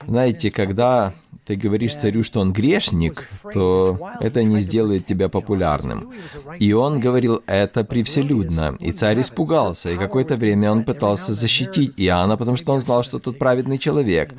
Знаете, 0.06 0.50
когда 0.50 1.12
ты 1.44 1.56
говоришь 1.56 1.96
царю, 1.96 2.22
что 2.22 2.40
он 2.40 2.52
грешник, 2.52 3.28
то 3.52 3.98
это 4.20 4.44
не 4.44 4.60
сделает 4.60 5.04
тебя 5.04 5.28
популярным. 5.28 6.12
И 6.58 6.72
он 6.72 7.00
говорил 7.00 7.42
это 7.46 7.84
привселюдно, 7.84 8.76
и 8.80 8.92
царь 8.92 9.20
испугался, 9.20 9.90
и 9.90 9.96
какое-то 9.96 10.36
время 10.36 10.70
он 10.70 10.84
пытался 10.84 11.34
защитить 11.34 11.94
Иоанна, 11.96 12.36
потому 12.36 12.56
что 12.56 12.72
он 12.72 12.80
знал, 12.80 13.02
что 13.02 13.18
тот 13.18 13.38
праведный 13.38 13.78
человек. 13.78 14.34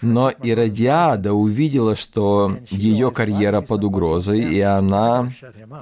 Но 0.00 0.30
Иродиада 0.30 1.34
увидела, 1.34 1.94
что 1.94 2.56
ее 2.70 3.10
карьера 3.10 3.60
под 3.68 3.84
угрозой, 3.84 4.40
и 4.40 4.60
она 4.60 5.32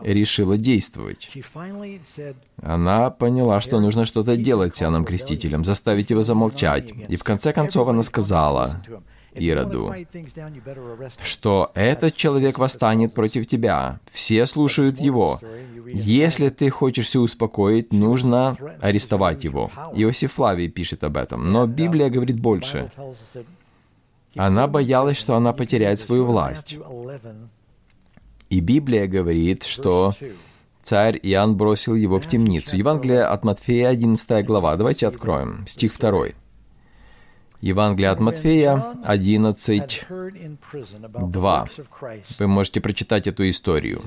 решила 0.02 0.58
действовать. 0.58 1.30
Она 2.62 3.10
поняла, 3.10 3.60
что 3.60 3.80
нужно 3.80 4.04
что-то 4.04 4.36
делать 4.36 4.74
с 4.74 4.82
Иоанном 4.82 5.04
Крестителем, 5.04 5.64
заставить 5.64 6.10
его 6.10 6.22
замолчать. 6.22 6.92
И 7.08 7.16
в 7.16 7.24
конце 7.24 7.52
концов 7.52 7.88
она 7.88 8.02
сказала 8.02 8.82
Ироду, 9.38 9.94
что 11.22 11.70
этот 11.74 12.16
человек 12.16 12.58
восстанет 12.58 13.12
против 13.14 13.46
тебя. 13.46 14.00
Все 14.12 14.46
слушают 14.46 14.98
его. 14.98 15.40
Если 15.92 16.48
ты 16.48 16.70
хочешь 16.70 17.06
все 17.06 17.20
успокоить, 17.20 17.92
нужно 17.92 18.56
арестовать 18.80 19.44
его. 19.44 19.70
Иосиф 19.94 20.32
Флавий 20.34 20.68
пишет 20.68 21.04
об 21.04 21.16
этом. 21.16 21.46
Но 21.52 21.66
Библия 21.66 22.10
говорит 22.10 22.40
больше. 22.40 22.90
Она 24.36 24.66
боялась, 24.66 25.16
что 25.16 25.34
она 25.34 25.52
потеряет 25.52 26.00
свою 26.00 26.24
власть. 26.26 26.76
И 28.50 28.60
Библия 28.60 29.06
говорит, 29.06 29.64
что 29.64 30.14
царь 30.82 31.18
Иоанн 31.22 31.56
бросил 31.56 31.94
его 31.94 32.20
в 32.20 32.28
темницу. 32.28 32.76
Евангелие 32.76 33.24
от 33.24 33.44
Матфея, 33.44 33.88
11 33.88 34.44
глава. 34.46 34.76
Давайте 34.76 35.06
откроем. 35.06 35.66
Стих 35.66 35.98
2. 35.98 36.28
Евангелие 37.66 38.10
от 38.10 38.20
Матфея 38.20 38.82
11, 39.02 40.06
2. 41.02 41.66
Вы 42.38 42.46
можете 42.46 42.80
прочитать 42.80 43.26
эту 43.26 43.48
историю. 43.50 44.02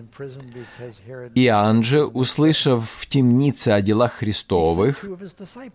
Иоанн 1.36 1.84
же, 1.84 2.06
услышав 2.06 2.90
в 2.90 3.06
темнице 3.08 3.70
о 3.70 3.82
делах 3.82 4.14
Христовых, 4.14 5.06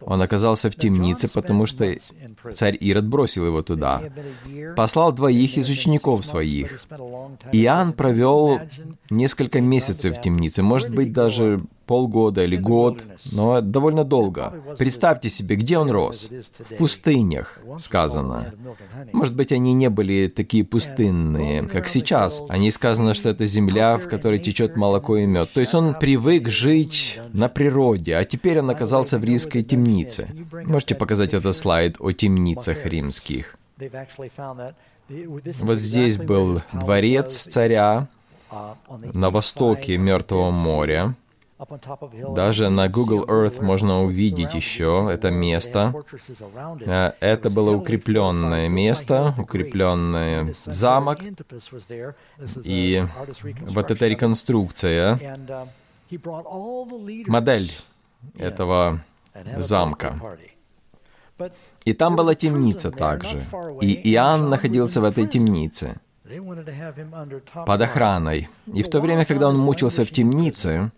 он 0.01 0.23
оказался 0.23 0.71
в 0.71 0.77
темнице, 0.77 1.29
потому 1.29 1.67
что 1.67 1.95
царь 2.55 2.77
Ирод 2.81 3.07
бросил 3.07 3.47
его 3.47 3.63
туда, 3.63 4.03
послал 4.77 5.13
двоих 5.13 5.59
из 5.59 5.69
учеников 5.69 6.25
своих. 6.25 6.81
Иоанн 7.53 7.93
провел 7.93 8.61
несколько 9.11 9.61
месяцев 9.61 10.17
в 10.17 10.21
темнице, 10.23 10.63
может 10.63 10.91
быть, 10.91 11.13
даже 11.13 11.63
полгода 11.87 12.45
или 12.45 12.57
год, 12.57 13.05
но 13.33 13.61
довольно 13.61 14.05
долго. 14.05 14.53
Представьте 14.79 15.29
себе, 15.29 15.57
где 15.57 15.79
он 15.79 15.91
рос? 15.91 16.31
В 16.59 16.77
пустынях, 16.77 17.61
сказано. 17.79 18.53
Может 19.13 19.35
быть, 19.35 19.53
они 19.53 19.75
не 19.75 19.91
были 19.91 20.29
такие 20.29 20.65
пустынные, 20.65 21.63
как 21.65 21.89
сейчас. 21.89 22.43
Они 22.49 22.71
сказано, 22.71 23.15
что 23.15 23.29
это 23.29 23.47
земля, 23.47 23.99
в 23.99 24.09
которой 24.09 24.39
течет 24.39 24.77
молоко 24.77 25.17
и 25.17 25.27
мед. 25.27 25.53
То 25.53 25.61
есть 25.61 25.75
он 25.75 25.95
привык 25.95 26.49
жить 26.49 27.21
на 27.33 27.49
природе, 27.49 28.17
а 28.17 28.25
теперь 28.25 28.61
он 28.61 28.71
оказался 28.71 29.19
в 29.19 29.25
римской 29.25 29.63
темнице. 29.63 30.29
Можете 30.65 30.95
показать 30.95 31.35
этот 31.35 31.55
слайд 31.55 31.97
о 31.99 32.13
темницах 32.13 32.87
римских. 32.87 33.57
Вот 35.61 35.79
здесь 35.79 36.17
был 36.17 36.63
дворец 36.73 37.37
царя 37.37 38.09
на 39.13 39.31
востоке 39.31 39.99
Мертвого 39.99 40.51
моря. 40.51 41.15
Даже 42.35 42.69
на 42.69 42.89
Google 42.89 43.25
Earth 43.27 43.63
можно 43.63 44.03
увидеть 44.03 44.55
еще 44.55 45.09
это 45.11 45.31
место. 45.31 45.95
Э, 46.81 47.13
это 47.21 47.49
было 47.49 47.71
укрепленное 47.71 48.69
место, 48.69 49.35
укрепленный 49.39 50.55
замок. 50.65 51.21
И 52.65 53.07
вот 53.69 53.91
эта 53.91 54.09
реконструкция, 54.09 55.19
модель 57.27 57.73
этого 58.37 59.01
замка. 59.59 60.39
И 61.85 61.93
там 61.93 62.17
была 62.17 62.35
темница 62.35 62.91
также. 62.91 63.45
И 63.81 64.13
Иоанн 64.13 64.49
находился 64.49 65.01
в 65.01 65.05
этой 65.05 65.27
темнице 65.27 66.01
под 67.67 67.81
охраной. 67.81 68.49
И 68.67 68.83
в 68.83 68.89
то 68.89 69.01
время, 69.01 69.25
когда 69.25 69.49
он 69.49 69.59
мучился 69.59 70.05
в 70.05 70.11
темнице, 70.11 70.91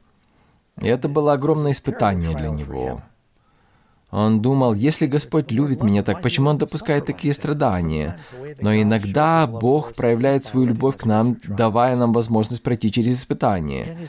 и 0.81 0.89
это 0.89 1.09
было 1.09 1.33
огромное 1.33 1.73
испытание 1.73 2.35
для 2.35 2.51
него. 2.51 3.01
Он 4.11 4.41
думал, 4.41 4.73
если 4.75 5.07
Господь 5.07 5.51
любит 5.51 5.83
меня 5.83 6.03
так, 6.03 6.23
почему 6.23 6.51
Он 6.51 6.59
допускает 6.59 7.07
такие 7.07 7.35
страдания? 7.35 8.19
Но 8.61 8.75
иногда 8.75 9.47
Бог 9.47 9.95
проявляет 9.95 10.45
свою 10.45 10.69
любовь 10.69 10.97
к 10.97 11.07
нам, 11.07 11.37
давая 11.47 11.97
нам 11.97 12.13
возможность 12.13 12.63
пройти 12.63 12.93
через 12.93 13.19
испытания. 13.19 14.09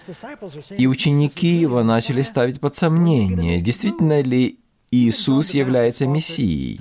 И 0.77 0.87
ученики 0.87 1.47
его 1.47 1.83
начали 1.83 2.21
ставить 2.21 2.59
под 2.59 2.75
сомнение, 2.75 3.59
действительно 3.59 4.21
ли 4.21 4.59
Иисус 4.89 5.51
является 5.51 6.07
Мессией. 6.07 6.79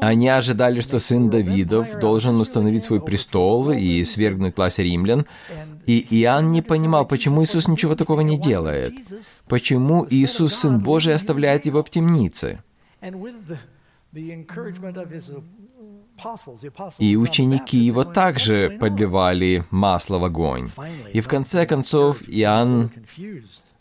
Они 0.00 0.28
ожидали, 0.28 0.80
что 0.80 0.98
сын 0.98 1.30
Давидов 1.30 1.98
должен 2.00 2.40
установить 2.40 2.84
свой 2.84 3.00
престол 3.00 3.70
и 3.70 4.02
свергнуть 4.02 4.56
власть 4.56 4.80
римлян. 4.80 5.26
И 5.86 6.06
Иоанн 6.10 6.50
не 6.50 6.60
понимал, 6.60 7.06
почему 7.06 7.44
Иисус 7.44 7.68
ничего 7.68 7.94
такого 7.94 8.22
не 8.22 8.36
делает. 8.36 8.94
Почему 9.48 10.06
Иисус, 10.10 10.54
Сын 10.54 10.80
Божий, 10.80 11.14
оставляет 11.14 11.66
его 11.66 11.84
в 11.84 11.90
темнице. 11.90 12.62
И 16.98 17.16
ученики 17.16 17.78
его 17.78 18.04
также 18.04 18.76
подливали 18.80 19.64
масло 19.70 20.18
в 20.18 20.24
огонь. 20.24 20.68
И 21.12 21.20
в 21.20 21.28
конце 21.28 21.64
концов 21.64 22.22
Иоанн 22.26 22.90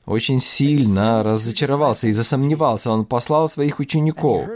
очень 0.07 0.39
сильно 0.39 1.21
разочаровался 1.21 2.07
и 2.07 2.13
засомневался. 2.13 2.91
Он 2.91 3.05
послал 3.05 3.49
своих 3.49 3.79
учеников. 3.79 4.47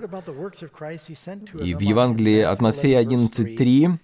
И 1.62 1.74
в 1.76 1.82
Евангелии 1.82 2.40
от 2.40 2.62
Матфея 2.62 3.04
11.3 3.04 3.98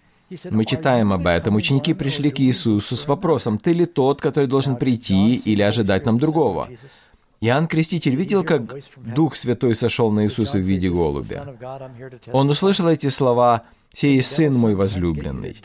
мы 0.51 0.65
читаем 0.65 1.13
об 1.13 1.25
этом. 1.25 1.55
Ученики 1.55 1.93
пришли 1.93 2.31
к 2.31 2.41
Иисусу 2.41 2.97
с 2.97 3.07
вопросом, 3.07 3.57
«Ты 3.57 3.71
ли 3.71 3.85
тот, 3.85 4.21
который 4.21 4.47
должен 4.47 4.75
прийти 4.75 5.35
или 5.35 5.61
ожидать 5.61 6.05
нам 6.05 6.17
другого?» 6.17 6.67
Иоанн 7.39 7.67
Креститель 7.67 8.15
видел, 8.15 8.43
как 8.43 8.63
Дух 8.97 9.35
Святой 9.35 9.75
сошел 9.75 10.11
на 10.11 10.25
Иисуса 10.25 10.57
в 10.57 10.61
виде 10.61 10.89
голубя. 10.89 11.55
Он 12.33 12.49
услышал 12.49 12.89
эти 12.89 13.07
слова 13.07 13.63
сей 13.97 14.21
сын 14.21 14.53
мой 14.53 14.75
возлюбленный». 14.75 15.55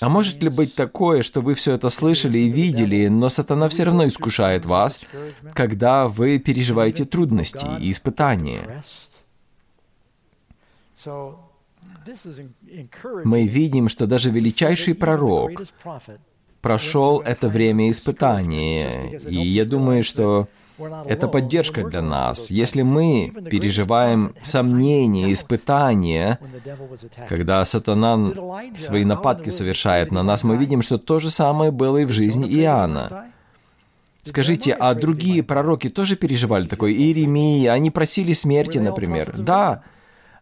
А 0.00 0.08
может 0.08 0.42
ли 0.42 0.48
быть 0.48 0.74
такое, 0.74 1.22
что 1.22 1.40
вы 1.40 1.54
все 1.54 1.72
это 1.74 1.88
слышали 1.88 2.38
и 2.38 2.48
видели, 2.48 3.08
но 3.08 3.28
сатана 3.28 3.68
все 3.68 3.84
равно 3.84 4.06
искушает 4.06 4.64
вас, 4.64 5.00
когда 5.52 6.08
вы 6.08 6.38
переживаете 6.38 7.04
трудности 7.04 7.66
и 7.80 7.90
испытания? 7.90 8.82
Мы 13.24 13.46
видим, 13.46 13.88
что 13.88 14.06
даже 14.06 14.30
величайший 14.30 14.94
пророк 14.94 15.62
прошел 16.60 17.20
это 17.20 17.48
время 17.48 17.90
испытания, 17.90 19.18
и 19.28 19.38
я 19.38 19.64
думаю, 19.64 20.02
что 20.02 20.48
это 21.06 21.28
поддержка 21.28 21.84
для 21.84 22.02
нас. 22.02 22.50
Если 22.50 22.82
мы 22.82 23.32
переживаем 23.50 24.34
сомнения, 24.42 25.32
испытания, 25.32 26.38
когда 27.28 27.64
сатана 27.64 28.32
свои 28.76 29.04
нападки 29.04 29.50
совершает 29.50 30.10
на 30.12 30.22
нас, 30.22 30.44
мы 30.44 30.56
видим, 30.56 30.82
что 30.82 30.98
то 30.98 31.18
же 31.18 31.30
самое 31.30 31.70
было 31.70 31.98
и 31.98 32.04
в 32.04 32.12
жизни 32.12 32.48
Иоанна. 32.48 33.26
Скажите, 34.22 34.72
а 34.72 34.94
другие 34.94 35.42
пророки 35.44 35.88
тоже 35.88 36.16
переживали 36.16 36.66
такое? 36.66 36.92
Иеремия, 36.92 37.72
они 37.72 37.92
просили 37.92 38.32
смерти, 38.32 38.78
например. 38.78 39.32
Да, 39.36 39.82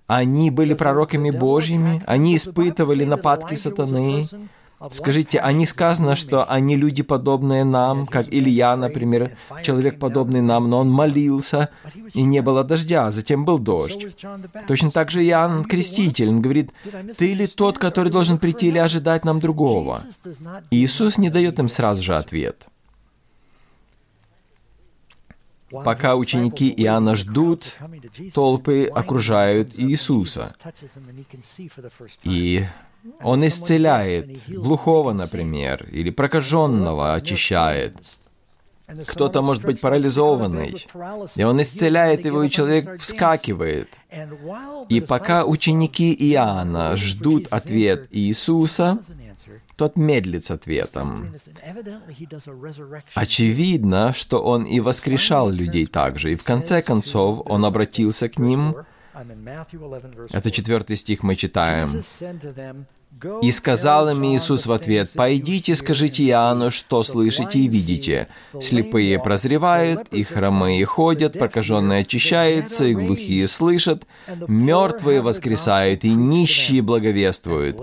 они 0.07 0.51
были 0.51 0.75
пророками 0.75 1.31
Божьими, 1.31 2.03
они 2.07 2.37
испытывали 2.37 3.05
нападки 3.05 3.55
сатаны, 3.55 4.27
Скажите, 4.93 5.39
а 5.39 5.53
не 5.53 5.67
сказано, 5.67 6.17
что 6.17 6.45
они 6.45 6.77
люди, 6.77 7.03
подобные 7.03 7.65
нам, 7.65 8.07
как 8.07 8.27
Илья, 8.33 8.77
например, 8.77 9.37
человек, 9.63 9.99
подобный 9.99 10.41
нам, 10.41 10.69
но 10.69 10.81
он 10.81 10.91
молился, 10.91 11.71
и 12.13 12.23
не 12.23 12.43
было 12.43 12.65
дождя, 12.65 13.07
а 13.07 13.13
затем 13.13 13.45
был 13.45 13.59
дождь. 13.59 14.07
Точно 14.67 14.91
так 14.91 15.11
же 15.11 15.25
Иоанн 15.25 15.65
Креститель, 15.65 16.29
он 16.29 16.43
говорит, 16.43 16.73
«Ты 17.17 17.35
ли 17.35 17.47
тот, 17.47 17.79
который 17.79 18.11
должен 18.11 18.39
прийти 18.39 18.69
или 18.69 18.79
ожидать 18.79 19.25
нам 19.25 19.41
другого?» 19.41 20.01
Иисус 20.71 21.19
не 21.19 21.31
дает 21.31 21.59
им 21.59 21.69
сразу 21.69 22.03
же 22.03 22.17
ответ. 22.17 22.69
Пока 25.71 26.15
ученики 26.15 26.73
Иоанна 26.77 27.17
ждут, 27.17 27.77
толпы 28.33 28.85
окружают 28.85 29.73
Иисуса. 29.77 30.55
И 32.23 32.65
он 33.23 33.47
исцеляет 33.47 34.49
глухого, 34.49 35.13
например, 35.13 35.89
или 35.91 36.11
прокаженного 36.11 37.15
очищает. 37.15 37.97
Кто-то 39.07 39.41
может 39.41 39.65
быть 39.65 39.81
парализованный, 39.81 40.87
и 41.37 41.43
он 41.43 41.63
исцеляет 41.63 42.25
его, 42.25 42.43
и 42.43 42.51
человек 42.51 43.01
вскакивает. 43.01 43.89
И 44.91 45.01
пока 45.01 45.45
ученики 45.45 46.15
Иоанна 46.33 46.97
ждут 46.97 47.47
ответ 47.51 48.07
Иисуса, 48.11 48.99
тот 49.77 49.97
медлит 49.97 50.45
с 50.45 50.51
ответом. 50.51 51.35
Очевидно, 53.15 54.13
что 54.13 54.43
он 54.43 54.65
и 54.65 54.81
воскрешал 54.81 55.51
людей 55.51 55.87
также, 55.87 56.33
и 56.33 56.37
в 56.37 56.45
конце 56.45 56.83
концов 56.83 57.43
он 57.47 57.65
обратился 57.65 58.29
к 58.29 58.39
ним 58.39 58.77
это 60.31 60.51
четвертый 60.51 60.97
стих 60.97 61.23
мы 61.23 61.37
читаем. 61.37 62.03
«И 63.43 63.53
сказал 63.53 64.09
им 64.09 64.25
Иисус 64.25 64.67
в 64.67 64.73
ответ, 64.73 65.11
«Пойдите, 65.15 65.77
скажите 65.77 66.25
Иоанну, 66.25 66.71
что 66.73 67.05
слышите 67.05 67.61
и 67.61 67.69
видите. 67.69 68.29
Слепые 68.61 69.21
прозревают, 69.21 70.09
и 70.13 70.25
хромые 70.25 70.85
ходят, 70.85 71.39
прокаженные 71.39 72.01
очищаются, 72.01 72.85
и 72.87 72.95
глухие 72.95 73.47
слышат, 73.47 74.07
мертвые 74.49 75.21
воскресают, 75.21 76.05
и 76.05 76.11
нищие 76.13 76.83
благовествуют. 76.83 77.81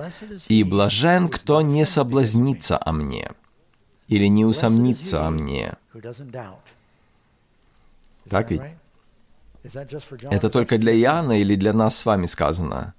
И 0.49 0.63
блажен, 0.65 1.29
кто 1.29 1.61
не 1.61 1.85
соблазнится 1.85 2.77
о 2.77 2.91
мне, 2.91 3.31
или 4.09 4.25
не 4.25 4.43
усомнится 4.43 5.25
о 5.25 5.31
мне». 5.31 5.75
Так 8.29 8.51
ведь? 8.51 8.61
Это 9.63 10.49
только 10.49 10.77
для 10.77 10.93
Иоанна 10.93 11.39
или 11.39 11.55
для 11.55 11.73
нас 11.73 11.97
с 11.97 12.05
вами 12.05 12.25
сказано? 12.25 12.93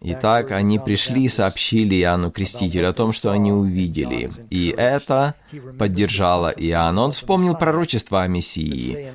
Итак, 0.00 0.52
они 0.52 0.78
пришли 0.78 1.24
и 1.24 1.28
сообщили 1.28 1.96
Иоанну 1.96 2.30
Крестителю 2.30 2.90
о 2.90 2.92
том, 2.92 3.12
что 3.12 3.32
они 3.32 3.52
увидели. 3.52 4.30
И 4.48 4.68
это 4.76 5.34
поддержало 5.78 6.50
Иоанна. 6.50 7.02
Он 7.02 7.12
вспомнил 7.12 7.56
пророчество 7.56 8.22
о 8.22 8.28
Мессии. 8.28 9.10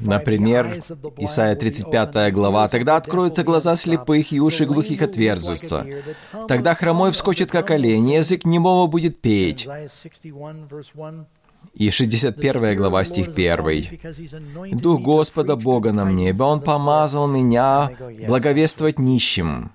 Например, 0.00 0.78
Исайя 1.18 1.56
35 1.56 2.32
глава. 2.32 2.68
«Тогда 2.68 2.96
откроются 2.96 3.42
глаза 3.42 3.74
слепых, 3.76 4.32
и 4.32 4.40
уши 4.40 4.66
глухих 4.66 5.02
отверзутся. 5.02 5.86
Тогда 6.46 6.74
хромой 6.74 7.10
вскочит, 7.10 7.50
как 7.50 7.70
олень, 7.70 8.12
язык 8.12 8.44
немого 8.44 8.86
будет 8.86 9.20
петь». 9.20 9.66
И 11.72 11.90
61 11.90 12.76
глава, 12.76 13.04
стих 13.04 13.28
1. 13.28 14.78
«Дух 14.78 15.00
Господа 15.00 15.56
Бога 15.56 15.92
на 15.92 16.04
мне, 16.04 16.30
ибо 16.30 16.44
Он 16.44 16.60
помазал 16.60 17.26
меня 17.26 17.90
благовествовать 18.26 18.98
нищим». 18.98 19.70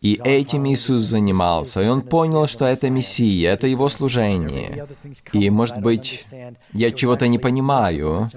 И 0.00 0.20
этим 0.24 0.64
Иисус 0.68 1.02
занимался, 1.02 1.82
и 1.82 1.88
он 1.88 2.02
понял, 2.02 2.46
что 2.46 2.64
это 2.64 2.88
Мессия, 2.88 3.52
это 3.52 3.66
его 3.66 3.88
служение. 3.88 4.86
И, 5.32 5.50
может 5.50 5.80
быть, 5.80 6.24
я 6.72 6.92
чего-то 6.92 7.26
не 7.26 7.38
понимаю, 7.38 8.30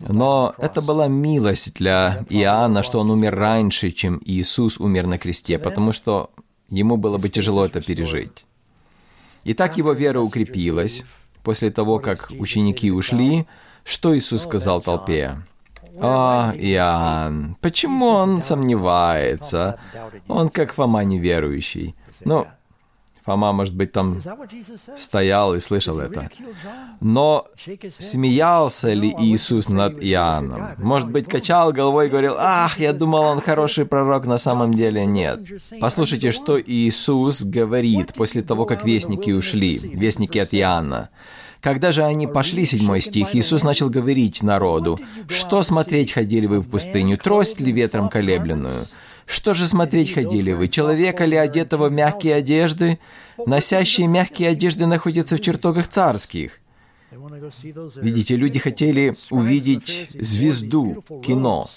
но 0.00 0.54
это 0.58 0.82
была 0.82 1.08
милость 1.08 1.72
для 1.74 2.26
Иоанна, 2.28 2.82
что 2.82 3.00
он 3.00 3.10
умер 3.10 3.36
раньше, 3.36 3.90
чем 3.90 4.20
Иисус 4.22 4.78
умер 4.78 5.06
на 5.06 5.16
кресте, 5.16 5.58
потому 5.58 5.92
что 5.94 6.30
ему 6.68 6.98
было 6.98 7.16
бы 7.16 7.30
тяжело 7.30 7.64
это 7.64 7.80
пережить. 7.80 8.44
И 9.44 9.54
так 9.54 9.78
его 9.78 9.92
вера 9.92 10.20
укрепилась. 10.20 11.04
После 11.42 11.70
того, 11.70 11.98
как 11.98 12.30
ученики 12.38 12.90
ушли, 12.90 13.46
что 13.84 14.16
Иисус 14.16 14.44
сказал 14.44 14.80
толпе? 14.80 15.36
«О, 16.00 16.52
Иоанн, 16.56 17.56
почему 17.60 18.06
он 18.06 18.42
сомневается? 18.42 19.78
Он 20.28 20.48
как 20.48 20.72
Фома 20.72 21.04
неверующий». 21.04 21.94
Ну, 22.24 22.46
Фома, 23.30 23.52
может 23.52 23.76
быть, 23.76 23.92
там 23.92 24.20
стоял 24.96 25.54
и 25.54 25.60
слышал 25.60 25.98
это. 26.00 26.28
Но 27.00 27.46
смеялся 27.98 28.92
ли 28.92 29.14
Иисус 29.18 29.68
над 29.68 30.02
Иоанном? 30.02 30.74
Может 30.78 31.10
быть, 31.10 31.26
качал 31.28 31.72
головой 31.72 32.06
и 32.06 32.08
говорил, 32.08 32.34
«Ах, 32.38 32.78
я 32.80 32.92
думал, 32.92 33.22
он 33.22 33.40
хороший 33.40 33.86
пророк, 33.86 34.26
на 34.26 34.38
самом 34.38 34.72
деле 34.72 35.06
нет». 35.06 35.40
Послушайте, 35.80 36.32
что 36.32 36.60
Иисус 36.60 37.42
говорит 37.42 38.14
после 38.14 38.42
того, 38.42 38.64
как 38.66 38.84
вестники 38.84 39.30
ушли, 39.30 39.78
вестники 39.78 40.38
от 40.38 40.52
Иоанна. 40.52 41.10
Когда 41.60 41.92
же 41.92 42.02
они 42.02 42.26
пошли, 42.26 42.64
седьмой 42.64 43.00
стих, 43.00 43.34
Иисус 43.36 43.62
начал 43.62 43.90
говорить 43.90 44.42
народу, 44.42 44.98
«Что 45.28 45.62
смотреть 45.62 46.12
ходили 46.12 46.46
вы 46.46 46.60
в 46.60 46.68
пустыню? 46.68 47.16
Трость 47.16 47.60
ли 47.60 47.70
ветром 47.70 48.08
колебленную? 48.08 48.86
Что 49.30 49.54
же 49.54 49.68
смотреть 49.68 50.12
ходили 50.12 50.52
вы? 50.52 50.66
Человека 50.66 51.24
ли 51.24 51.36
одетого 51.36 51.88
в 51.88 51.92
мягкие 51.92 52.34
одежды? 52.34 52.98
Носящие 53.46 54.08
мягкие 54.08 54.48
одежды 54.48 54.86
находятся 54.86 55.36
в 55.36 55.40
чертогах 55.40 55.86
царских». 55.86 56.58
Видите, 57.96 58.36
люди 58.36 58.58
хотели 58.58 59.16
увидеть 59.30 60.10
звезду, 60.18 61.04
кино. 61.24 61.68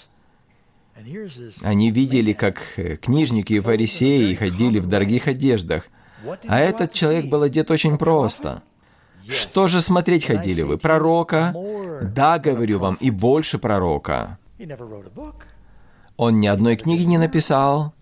Они 1.62 1.90
видели, 1.90 2.32
как 2.32 2.60
книжники 3.00 3.54
и 3.54 3.60
фарисеи 3.60 4.34
ходили 4.34 4.80
в 4.80 4.86
дорогих 4.86 5.28
одеждах, 5.28 5.88
а 6.46 6.58
этот 6.58 6.92
человек 6.92 7.26
был 7.26 7.42
одет 7.42 7.70
очень 7.70 7.98
просто– 7.98 8.62
что 9.26 9.68
же 9.68 9.80
смотреть 9.80 10.26
ходили 10.26 10.60
вы? 10.60 10.76
Пророка? 10.76 11.54
Да, 12.02 12.38
говорю 12.38 12.78
вам, 12.78 12.98
и 13.00 13.10
больше 13.10 13.58
пророка. 13.58 14.38
Он 16.16 16.36
ни 16.36 16.46
одной 16.46 16.76
книги 16.76 17.02
не 17.04 17.18
написал, 17.18 17.92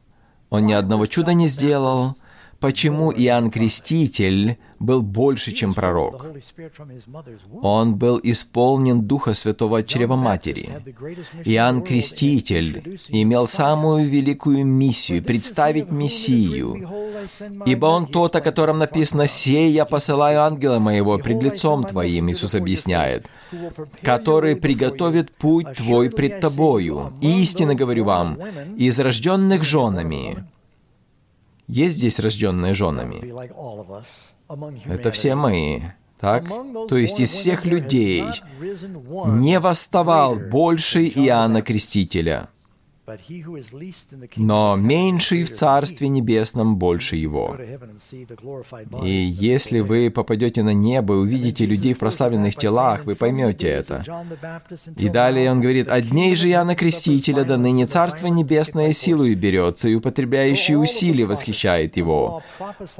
он 0.50 0.66
ни 0.66 0.72
одного 0.72 1.06
чуда 1.06 1.32
не 1.32 1.48
сделал, 1.48 2.16
почему 2.62 3.12
Иоанн 3.12 3.50
Креститель 3.50 4.56
был 4.78 5.02
больше, 5.02 5.50
чем 5.52 5.74
пророк. 5.74 6.26
Он 7.60 7.96
был 7.96 8.20
исполнен 8.22 9.02
Духа 9.02 9.34
Святого 9.34 9.80
от 9.80 9.88
чрева 9.88 10.14
матери. 10.14 10.70
Иоанн 11.44 11.82
Креститель 11.82 12.98
имел 13.08 13.48
самую 13.48 14.08
великую 14.08 14.64
миссию— 14.64 15.22
представить 15.24 15.90
Мессию. 15.90 16.88
«Ибо 17.66 17.86
он 17.86 18.06
тот, 18.06 18.36
о 18.36 18.40
котором 18.40 18.78
написано, 18.78 19.26
«Сей 19.26 19.72
я 19.72 19.84
посылаю 19.84 20.42
ангела 20.42 20.78
моего 20.78 21.18
пред 21.18 21.42
лицом 21.42 21.84
твоим», 21.84 22.30
Иисус 22.30 22.54
объясняет, 22.54 23.26
«который 24.02 24.54
приготовит 24.54 25.32
путь 25.32 25.66
твой 25.76 26.10
пред 26.10 26.40
тобою. 26.40 27.12
Истинно 27.20 27.74
говорю 27.74 28.04
вам, 28.04 28.38
из 28.76 28.98
рожденных 29.00 29.64
женами, 29.64 30.44
есть 31.66 31.96
здесь 31.96 32.18
рожденные 32.18 32.74
женами? 32.74 33.34
Это 34.86 35.10
все 35.10 35.34
мы. 35.34 35.94
Так? 36.20 36.44
То 36.88 36.96
есть 36.96 37.18
из 37.18 37.30
всех 37.30 37.64
людей 37.64 38.24
не 39.26 39.58
восставал 39.58 40.36
больше 40.36 41.04
Иоанна 41.04 41.62
Крестителя. 41.62 42.48
Но 44.36 44.76
меньший 44.76 45.42
в 45.42 45.52
Царстве 45.52 46.08
Небесном 46.08 46.76
больше 46.76 47.16
его. 47.16 47.56
И 49.02 49.10
если 49.10 49.80
вы 49.80 50.10
попадете 50.10 50.62
на 50.62 50.72
небо 50.72 51.14
и 51.14 51.18
увидите 51.18 51.66
людей 51.66 51.94
в 51.94 51.98
прославленных 51.98 52.54
телах, 52.54 53.04
вы 53.04 53.16
поймете 53.16 53.68
это. 53.68 54.04
И 54.96 55.08
далее 55.08 55.50
он 55.50 55.60
говорит, 55.60 55.88
«От 55.88 56.10
дней 56.10 56.36
же 56.36 56.48
Иоанна 56.48 56.76
Крестителя 56.76 57.42
до 57.44 57.56
ныне 57.56 57.86
Царство 57.86 58.28
Небесное 58.28 58.92
силою 58.92 59.36
берется, 59.36 59.88
и 59.88 59.96
употребляющий 59.96 60.76
усилия 60.76 61.26
восхищает 61.26 61.96
его. 61.96 62.42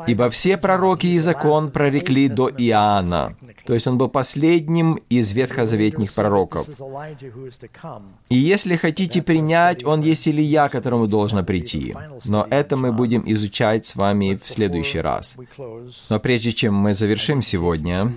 Ибо 0.09 0.30
все 0.30 0.57
пророки 0.57 1.07
и 1.07 1.18
закон 1.20 1.70
прорекли 1.70 2.28
до 2.28 2.48
Иоанна». 2.48 3.36
То 3.65 3.75
есть 3.75 3.87
он 3.87 3.99
был 3.99 4.09
последним 4.09 4.95
из 5.09 5.33
ветхозаветних 5.33 6.13
пророков. 6.13 6.69
И 8.29 8.37
если 8.37 8.77
хотите 8.77 9.23
принять, 9.23 9.85
он 9.85 10.01
есть 10.01 10.27
Илья, 10.27 10.69
которому 10.69 11.07
должно 11.07 11.45
прийти. 11.45 11.95
Но 12.25 12.47
это 12.51 12.77
мы 12.77 12.93
будем 12.93 13.23
изучать 13.27 13.87
с 13.87 13.97
вами 13.97 14.39
в 14.43 14.51
следующий 14.51 15.01
раз. 15.01 15.37
Но 16.09 16.21
прежде 16.21 16.53
чем 16.53 16.75
мы 16.75 16.95
завершим 16.95 17.43
сегодня, 17.43 18.13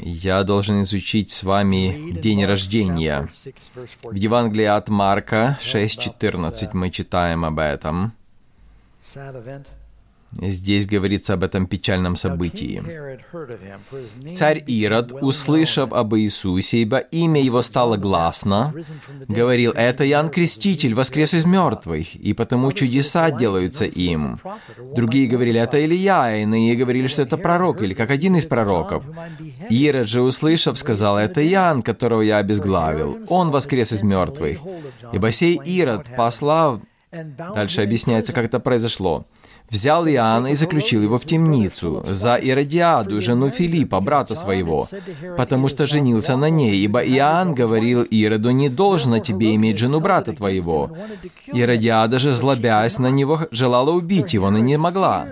я 0.00 0.42
должен 0.44 0.82
изучить 0.82 1.30
с 1.30 1.42
вами 1.42 2.12
день 2.12 2.44
рождения. 2.44 3.28
В 4.02 4.14
Евангелии 4.14 4.66
от 4.66 4.88
Марка 4.88 5.58
6.14 5.62 6.70
мы 6.72 6.90
читаем 6.90 7.44
об 7.44 7.58
этом. 7.58 8.12
Здесь 10.40 10.86
говорится 10.86 11.34
об 11.34 11.44
этом 11.44 11.66
печальном 11.66 12.16
событии. 12.16 12.82
Царь 14.34 14.64
Ирод, 14.66 15.12
услышав 15.12 15.92
об 15.92 16.14
Иисусе, 16.16 16.78
ибо 16.78 16.98
имя 16.98 17.40
его 17.40 17.60
стало 17.62 17.96
гласно, 17.96 18.74
говорил, 19.28 19.72
«Это 19.72 20.08
Иоанн 20.08 20.30
Креститель, 20.30 20.94
воскрес 20.94 21.34
из 21.34 21.44
мертвых, 21.44 22.14
и 22.14 22.32
потому 22.32 22.72
чудеса 22.72 23.30
делаются 23.30 23.84
им». 23.84 24.38
Другие 24.94 25.28
говорили, 25.28 25.60
«Это 25.60 25.84
Илья», 25.84 26.24
а 26.24 26.36
иные 26.36 26.76
говорили, 26.76 27.08
что 27.08 27.22
это 27.22 27.36
пророк, 27.36 27.82
или 27.82 27.92
как 27.92 28.10
один 28.10 28.36
из 28.36 28.46
пророков. 28.46 29.04
Ирод 29.68 30.08
же, 30.08 30.22
услышав, 30.22 30.78
сказал, 30.78 31.18
«Это 31.18 31.46
Иоанн, 31.46 31.82
которого 31.82 32.22
я 32.22 32.38
обезглавил. 32.38 33.18
Он 33.28 33.50
воскрес 33.50 33.92
из 33.92 34.02
мертвых». 34.02 34.58
Ибо 35.12 35.30
сей 35.30 35.60
Ирод, 35.64 36.06
послав 36.16 36.80
Дальше 37.12 37.82
объясняется, 37.82 38.32
как 38.32 38.46
это 38.46 38.58
произошло. 38.58 39.26
«Взял 39.72 40.06
Иоанна 40.06 40.48
и 40.48 40.54
заключил 40.54 41.02
его 41.02 41.18
в 41.18 41.24
темницу 41.24 42.04
за 42.06 42.36
Иродиаду, 42.36 43.22
жену 43.22 43.48
Филиппа, 43.48 44.00
брата 44.00 44.34
своего, 44.34 44.86
потому 45.38 45.68
что 45.68 45.86
женился 45.86 46.36
на 46.36 46.50
ней, 46.50 46.76
ибо 46.84 47.00
Иоанн 47.00 47.54
говорил 47.54 48.02
Ироду, 48.02 48.50
не 48.50 48.68
должно 48.68 49.18
тебе 49.18 49.54
иметь 49.54 49.78
жену 49.78 50.00
брата 50.00 50.34
твоего. 50.34 50.90
Иродиада 51.46 52.18
же, 52.18 52.32
злобясь 52.32 52.98
на 52.98 53.06
него, 53.06 53.40
желала 53.50 53.92
убить 53.92 54.34
его, 54.34 54.50
но 54.50 54.58
не 54.58 54.76
могла, 54.76 55.28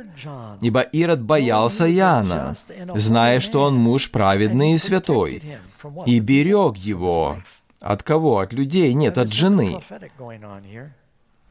ибо 0.63 0.81
Ирод 0.81 1.21
боялся 1.21 1.85
Иоанна, 1.93 2.57
зная, 2.95 3.41
что 3.41 3.63
он 3.65 3.75
муж 3.77 4.11
праведный 4.11 4.73
и 4.73 4.79
святой, 4.79 5.43
и 6.07 6.19
берег 6.19 6.77
его. 6.79 7.37
От 7.81 8.03
кого? 8.03 8.39
От 8.39 8.53
людей? 8.53 8.93
Нет, 8.95 9.19
от 9.19 9.33
жены. 9.33 9.81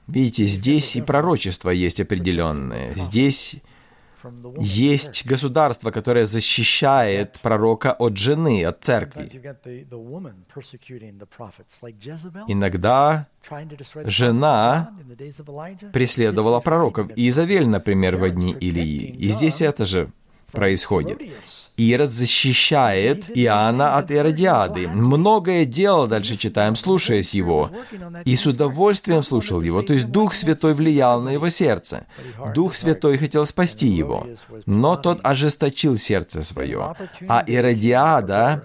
Видите, 0.09 0.45
здесь 0.45 0.95
и 0.95 1.01
пророчество 1.01 1.69
есть 1.69 1.99
определенное. 2.01 2.93
Здесь 2.95 3.61
есть 4.59 5.25
государство, 5.25 5.91
которое 5.91 6.25
защищает 6.25 7.39
пророка 7.41 7.93
от 7.93 8.17
жены, 8.17 8.65
от 8.65 8.83
церкви. 8.83 9.29
Иногда 12.47 13.27
жена 14.05 14.91
преследовала 15.93 16.59
пророков. 16.59 17.11
Изавель, 17.15 17.67
например, 17.67 18.17
в 18.17 18.29
дни 18.29 18.51
Илии. 18.51 19.05
И 19.05 19.29
здесь 19.29 19.61
это 19.61 19.85
же 19.85 20.09
происходит. 20.51 21.21
Ирод 21.79 22.09
защищает 22.09 23.25
Иоанна 23.37 23.95
от 23.95 24.11
Иродиады. 24.11 24.87
Многое 24.89 25.63
делал, 25.63 26.07
дальше 26.07 26.35
читаем, 26.35 26.75
слушаясь 26.75 27.33
его. 27.33 27.71
И 28.25 28.35
с 28.35 28.45
удовольствием 28.45 29.23
слушал 29.23 29.61
его. 29.61 29.81
То 29.81 29.93
есть 29.93 30.09
Дух 30.09 30.35
Святой 30.35 30.73
влиял 30.73 31.21
на 31.21 31.29
его 31.29 31.47
сердце. 31.47 32.05
Дух 32.53 32.75
Святой 32.75 33.17
хотел 33.17 33.45
спасти 33.45 33.87
его. 33.87 34.27
Но 34.65 34.97
тот 34.97 35.21
ожесточил 35.23 35.95
сердце 35.95 36.43
свое. 36.43 36.95
А 37.27 37.43
Иродиада 37.47 38.63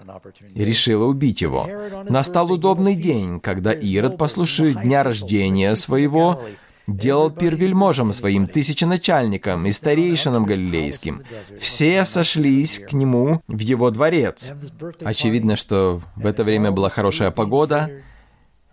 решила 0.53 1.05
убить 1.05 1.41
его. 1.41 1.69
Настал 2.09 2.51
удобный 2.51 2.95
день, 2.95 3.39
когда 3.39 3.71
Ирод, 3.71 4.17
послушая 4.17 4.73
дня 4.73 5.03
рождения 5.03 5.75
своего, 5.75 6.43
делал 6.87 7.31
пир 7.31 7.55
вельможам 7.55 8.13
своим, 8.13 8.45
тысяченачальникам 8.45 9.65
и 9.65 9.71
старейшинам 9.71 10.45
галилейским. 10.45 11.23
Все 11.59 12.05
сошлись 12.05 12.79
к 12.79 12.93
нему 12.93 13.41
в 13.47 13.59
его 13.59 13.91
дворец. 13.91 14.53
Очевидно, 15.01 15.55
что 15.55 16.01
в 16.15 16.25
это 16.25 16.43
время 16.43 16.71
была 16.71 16.89
хорошая 16.89 17.31
погода, 17.31 17.89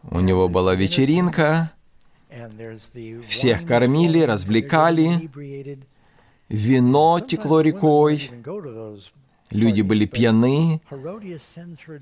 у 0.03 0.21
него 0.21 0.49
была 0.49 0.75
вечеринка, 0.75 1.73
всех 3.27 3.67
кормили, 3.67 4.21
развлекали, 4.21 5.31
вино 6.49 7.21
текло 7.21 7.61
рекой, 7.61 8.31
люди 9.51 9.83
были 9.83 10.07
пьяны. 10.07 10.81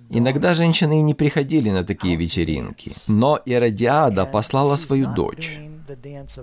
Иногда 0.09 0.55
женщины 0.55 1.01
и 1.01 1.03
не 1.03 1.15
приходили 1.15 1.71
на 1.71 1.85
такие 1.85 2.17
вечеринки. 2.17 2.93
Но 3.07 3.41
Иродиада 3.45 4.25
послала 4.25 4.77
свою 4.77 5.13
дочь 5.13 5.61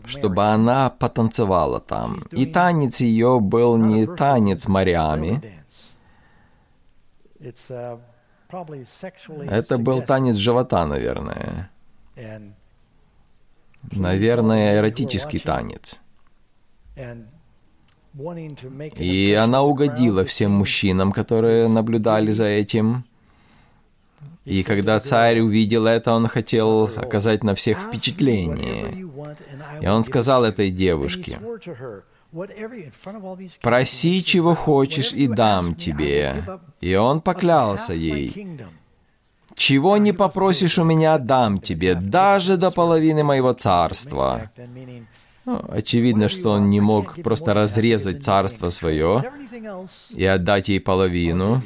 чтобы 0.05 0.45
она 0.45 0.89
потанцевала 0.89 1.79
там. 1.79 2.21
И 2.31 2.45
танец 2.45 2.99
ее 3.01 3.39
был 3.39 3.77
не 3.77 4.05
танец 4.07 4.67
морями. 4.67 5.41
Это 9.49 9.77
был 9.77 10.01
танец 10.01 10.35
живота, 10.35 10.85
наверное. 10.85 11.69
Наверное, 13.91 14.77
эротический 14.77 15.39
танец. 15.39 15.99
И 18.95 19.37
она 19.39 19.61
угодила 19.61 20.25
всем 20.25 20.51
мужчинам, 20.51 21.11
которые 21.11 21.67
наблюдали 21.67 22.31
за 22.31 22.45
этим. 22.45 23.05
И 24.47 24.63
когда 24.63 24.99
царь 25.01 25.41
увидел 25.41 25.87
это, 25.87 26.13
он 26.13 26.27
хотел 26.27 26.85
оказать 26.95 27.43
на 27.43 27.53
всех 27.53 27.79
впечатление. 27.79 29.09
И 29.81 29.87
он 29.87 30.05
сказал 30.05 30.45
этой 30.45 30.71
девушке, 30.71 31.37
«Проси, 33.61 34.23
чего 34.23 34.55
хочешь, 34.55 35.11
и 35.11 35.27
дам 35.27 35.75
тебе». 35.75 36.35
И 36.79 36.95
он 36.95 37.19
поклялся 37.19 37.93
ей, 37.93 38.47
«Чего 39.55 39.97
не 39.97 40.13
попросишь 40.13 40.77
у 40.77 40.85
меня, 40.85 41.17
дам 41.17 41.57
тебе, 41.57 41.95
даже 41.95 42.55
до 42.55 42.71
половины 42.71 43.23
моего 43.25 43.51
царства». 43.51 44.49
Ну, 45.45 45.61
очевидно, 45.69 46.29
что 46.29 46.51
он 46.51 46.69
не 46.69 46.81
мог 46.81 47.21
просто 47.21 47.53
разрезать 47.53 48.23
царство 48.23 48.69
свое 48.69 49.23
и 50.13 50.25
отдать 50.25 50.69
ей 50.69 50.79
половину. 50.79 51.61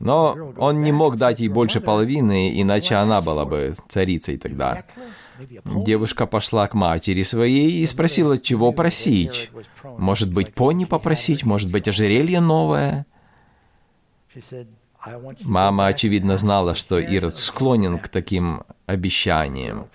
Но 0.00 0.54
он 0.56 0.82
не 0.82 0.92
мог 0.92 1.16
дать 1.18 1.40
ей 1.40 1.48
больше 1.48 1.80
половины, 1.80 2.60
иначе 2.60 2.94
она 2.94 3.20
была 3.20 3.44
бы 3.44 3.76
царицей 3.86 4.38
тогда. 4.38 4.84
Девушка 5.64 6.26
пошла 6.26 6.66
к 6.68 6.74
матери 6.74 7.22
своей 7.22 7.82
и 7.82 7.86
спросила, 7.86 8.38
чего 8.38 8.72
просить. 8.72 9.50
Может 9.84 10.32
быть, 10.32 10.54
пони 10.54 10.86
попросить, 10.86 11.44
может 11.44 11.70
быть, 11.70 11.86
ожерелье 11.86 12.40
новое? 12.40 13.06
Мама, 15.42 15.86
очевидно, 15.86 16.36
знала, 16.36 16.74
что 16.74 16.98
Ирод 16.98 17.36
склонен 17.36 17.98
к 17.98 18.08
таким 18.08 18.62
обещаниям. 18.86 19.86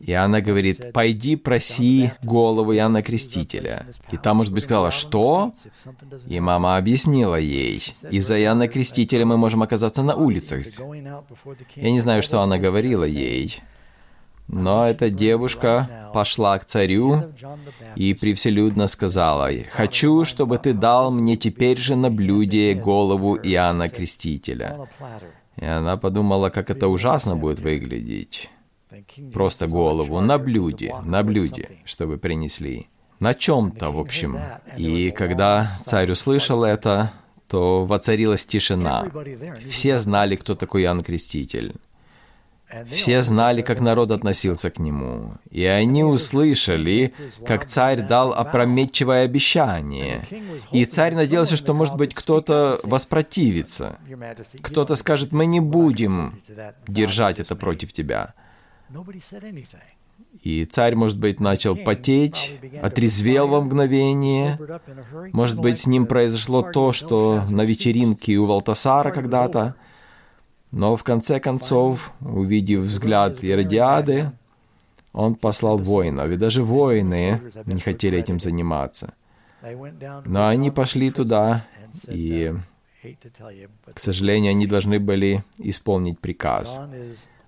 И 0.00 0.12
она 0.12 0.40
говорит, 0.40 0.92
пойди 0.92 1.36
проси 1.36 2.12
голову 2.22 2.74
Иоанна 2.74 3.02
Крестителя. 3.02 3.86
И 4.10 4.16
та, 4.16 4.34
может 4.34 4.52
быть, 4.52 4.62
сказала, 4.62 4.90
что? 4.90 5.52
И 6.26 6.38
мама 6.40 6.76
объяснила 6.76 7.36
ей, 7.36 7.82
из-за 8.10 8.40
Иоанна 8.40 8.68
Крестителя 8.68 9.24
мы 9.24 9.36
можем 9.36 9.62
оказаться 9.62 10.02
на 10.02 10.14
улицах. 10.14 10.66
Я 11.76 11.90
не 11.90 12.00
знаю, 12.00 12.22
что 12.22 12.40
она 12.40 12.58
говорила 12.58 13.04
ей, 13.04 13.60
но 14.48 14.86
эта 14.86 15.10
девушка 15.10 16.10
пошла 16.14 16.58
к 16.58 16.64
царю 16.64 17.32
и 17.96 18.14
превселюдно 18.14 18.86
сказала, 18.86 19.50
«Хочу, 19.72 20.24
чтобы 20.24 20.58
ты 20.58 20.72
дал 20.72 21.10
мне 21.10 21.36
теперь 21.36 21.78
же 21.78 21.96
на 21.96 22.10
блюде 22.10 22.74
голову 22.74 23.36
Иоанна 23.36 23.88
Крестителя». 23.88 24.88
И 25.56 25.64
она 25.64 25.96
подумала, 25.96 26.50
как 26.50 26.70
это 26.70 26.86
ужасно 26.86 27.34
будет 27.34 27.60
выглядеть 27.60 28.50
просто 29.32 29.66
голову 29.66 30.20
на 30.20 30.38
блюде, 30.38 30.94
на 31.04 31.22
блюде, 31.22 31.70
чтобы 31.84 32.18
принесли. 32.18 32.88
На 33.20 33.34
чем-то, 33.34 33.90
в 33.90 33.98
общем. 33.98 34.38
И 34.76 35.10
когда 35.10 35.78
царь 35.86 36.10
услышал 36.10 36.64
это, 36.64 37.12
то 37.48 37.86
воцарилась 37.86 38.44
тишина. 38.44 39.06
Все 39.68 39.98
знали, 39.98 40.36
кто 40.36 40.54
такой 40.54 40.82
Иоанн 40.82 41.02
Креститель. 41.02 41.74
Все 42.88 43.22
знали, 43.22 43.62
как 43.62 43.80
народ 43.80 44.10
относился 44.10 44.70
к 44.70 44.80
нему, 44.80 45.34
и 45.50 45.64
они 45.64 46.02
услышали, 46.02 47.14
как 47.46 47.66
царь 47.66 48.02
дал 48.02 48.32
опрометчивое 48.32 49.24
обещание. 49.24 50.26
И 50.72 50.84
царь 50.84 51.14
надеялся, 51.14 51.56
что, 51.56 51.74
может 51.74 51.94
быть, 51.94 52.12
кто-то 52.12 52.80
воспротивится. 52.82 53.98
Кто-то 54.62 54.96
скажет, 54.96 55.30
мы 55.30 55.46
не 55.46 55.60
будем 55.60 56.42
держать 56.88 57.38
это 57.38 57.54
против 57.54 57.92
тебя. 57.92 58.34
И 60.42 60.64
царь, 60.64 60.94
может 60.94 61.18
быть, 61.18 61.40
начал 61.40 61.76
потеть, 61.76 62.58
отрезвел 62.82 63.48
во 63.48 63.60
мгновение. 63.60 64.58
Может 65.32 65.60
быть, 65.60 65.78
с 65.78 65.86
ним 65.86 66.06
произошло 66.06 66.62
то, 66.62 66.92
что 66.92 67.42
на 67.48 67.62
вечеринке 67.62 68.36
у 68.36 68.46
Валтасара 68.46 69.10
когда-то. 69.10 69.74
Но 70.72 70.96
в 70.96 71.04
конце 71.04 71.40
концов, 71.40 72.12
увидев 72.20 72.84
взгляд 72.84 73.42
Иродиады, 73.42 74.32
он 75.12 75.34
послал 75.34 75.78
воинов, 75.78 76.30
и 76.30 76.36
даже 76.36 76.62
воины 76.62 77.40
не 77.64 77.80
хотели 77.80 78.18
этим 78.18 78.38
заниматься. 78.38 79.14
Но 80.26 80.48
они 80.48 80.70
пошли 80.70 81.10
туда, 81.10 81.64
и, 82.06 82.54
к 83.94 83.98
сожалению, 83.98 84.50
они 84.50 84.66
должны 84.66 85.00
были 85.00 85.42
исполнить 85.58 86.20
приказ. 86.20 86.80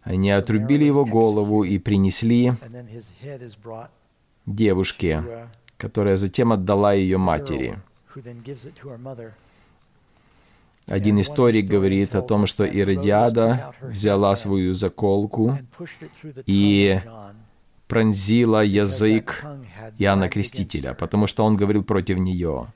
Они 0.03 0.31
отрубили 0.31 0.85
его 0.85 1.05
голову 1.05 1.65
и 1.65 1.79
принесли 1.79 2.53
девушке, 4.47 5.49
которая 5.77 6.17
затем 6.17 6.53
отдала 6.53 6.93
ее 6.93 7.19
матери. 7.19 7.79
Один 10.87 11.21
историк 11.21 11.67
говорит 11.67 12.15
о 12.15 12.23
том, 12.23 12.47
что 12.47 12.65
Иродиада 12.65 13.75
взяла 13.83 14.35
свою 14.37 14.73
заколку 14.73 15.59
и 16.47 17.01
пронзила 17.87 18.65
язык 18.65 19.45
Иоанна 19.99 20.29
Крестителя, 20.31 20.95
потому 20.95 21.27
что 21.27 21.45
он 21.45 21.57
говорил 21.57 21.85
против 21.85 22.19
нее. 22.19 22.73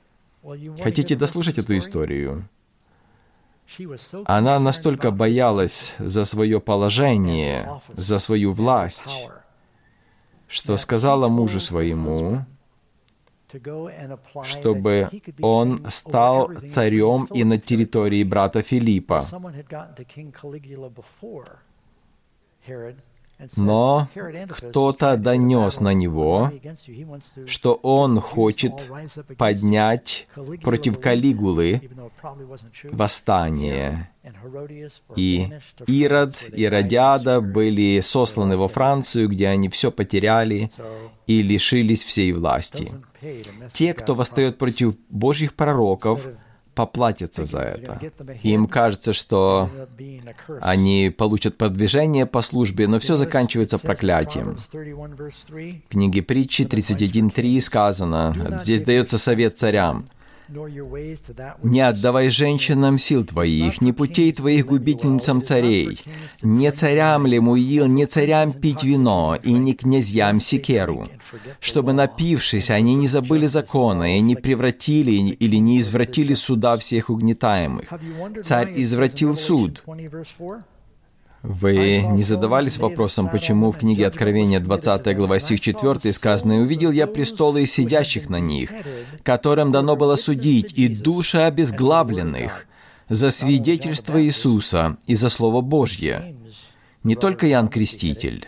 Хотите 0.83 1.15
дослушать 1.15 1.57
эту 1.57 1.77
историю? 1.77 2.47
Она 4.25 4.59
настолько 4.59 5.11
боялась 5.11 5.95
за 5.99 6.25
свое 6.25 6.59
положение, 6.59 7.81
за 7.95 8.19
свою 8.19 8.51
власть, 8.51 9.29
что 10.47 10.77
сказала 10.77 11.27
мужу 11.27 11.59
своему, 11.59 12.45
чтобы 14.43 15.09
он 15.41 15.89
стал 15.89 16.51
царем 16.67 17.25
и 17.33 17.43
на 17.43 17.57
территории 17.57 18.23
брата 18.23 18.61
Филиппа. 18.61 19.25
Но 23.55 24.07
кто-то 24.49 25.17
донес 25.17 25.79
на 25.79 25.93
него, 25.93 26.51
что 27.45 27.73
он 27.75 28.19
хочет 28.19 28.91
поднять 29.37 30.27
против 30.61 30.99
Калигулы 30.99 31.81
восстание. 32.91 34.09
И 35.15 35.49
Ирод 35.87 36.35
и 36.51 36.65
Родиада 36.65 37.41
были 37.41 37.99
сосланы 38.01 38.57
во 38.57 38.67
Францию, 38.67 39.27
где 39.29 39.47
они 39.47 39.69
все 39.69 39.91
потеряли 39.91 40.71
и 41.27 41.41
лишились 41.41 42.03
всей 42.03 42.31
власти. 42.31 42.91
Те, 43.73 43.93
кто 43.93 44.15
восстает 44.15 44.57
против 44.57 44.95
Божьих 45.09 45.53
пророков, 45.53 46.27
поплатятся 46.73 47.45
за 47.45 47.59
это. 47.59 47.99
Им 48.43 48.67
кажется, 48.67 49.13
что 49.13 49.69
они 50.61 51.13
получат 51.15 51.57
продвижение 51.57 52.25
по 52.25 52.41
службе, 52.41 52.87
но 52.87 52.99
все 52.99 53.15
заканчивается 53.15 53.79
проклятием. 53.79 54.57
В 54.71 55.89
книге 55.89 56.21
притчи 56.21 56.63
31.3 56.63 57.61
сказано, 57.61 58.57
здесь 58.59 58.81
дается 58.81 59.17
совет 59.17 59.57
царям, 59.57 60.05
Не 61.63 61.81
отдавай 61.81 62.29
женщинам 62.29 62.97
сил 62.97 63.25
твоих, 63.25 63.81
не 63.81 63.93
путей 63.93 64.31
твоих 64.31 64.65
губительницам 64.65 65.41
царей, 65.41 65.99
не 66.41 66.71
царям 66.71 67.25
Лемуил, 67.25 67.87
не 67.87 68.05
царям 68.05 68.51
пить 68.51 68.83
вино, 68.83 69.37
и 69.41 69.51
не 69.53 69.73
князьям 69.73 70.39
Секеру, 70.39 71.09
чтобы, 71.59 71.93
напившись, 71.93 72.69
они 72.69 72.95
не 72.95 73.07
забыли 73.07 73.45
закона, 73.47 74.17
и 74.17 74.21
не 74.21 74.35
превратили 74.35 75.11
или 75.11 75.55
не 75.57 75.79
извратили 75.79 76.33
суда 76.33 76.77
всех 76.77 77.09
угнетаемых. 77.09 77.91
Царь 78.43 78.73
извратил 78.75 79.35
суд. 79.35 79.83
Вы 81.43 81.99
не 81.99 82.23
задавались 82.23 82.77
вопросом, 82.77 83.27
почему 83.27 83.71
в 83.71 83.77
книге 83.77 84.07
Откровения 84.07 84.61
20 84.61 85.15
глава 85.17 85.39
стих 85.39 85.59
4 85.59 86.13
сказано 86.13 86.53
«И 86.53 86.59
увидел 86.59 86.91
я 86.91 87.05
престолы 87.05 87.63
и 87.63 87.65
сидящих 87.65 88.29
на 88.29 88.39
них, 88.39 88.71
которым 89.23 89.73
дано 89.73 89.97
было 89.97 90.15
судить, 90.15 90.71
и 90.77 90.87
души 90.87 91.39
обезглавленных 91.39 92.65
за 93.09 93.29
свидетельство 93.29 94.23
Иисуса 94.23 94.95
и 95.05 95.15
за 95.15 95.27
Слово 95.27 95.59
Божье». 95.59 96.33
Не 97.03 97.15
только 97.15 97.49
Иоанн 97.49 97.67
Креститель, 97.67 98.47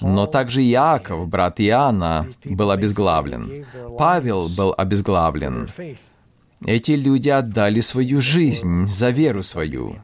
но 0.00 0.26
также 0.26 0.64
Иаков, 0.64 1.28
брат 1.28 1.60
Иоанна, 1.60 2.26
был 2.44 2.72
обезглавлен. 2.72 3.64
Павел 3.96 4.48
был 4.48 4.74
обезглавлен. 4.76 5.68
Эти 6.64 6.92
люди 6.92 7.28
отдали 7.28 7.80
свою 7.80 8.20
жизнь 8.20 8.86
за 8.86 9.10
веру 9.10 9.42
свою. 9.42 9.96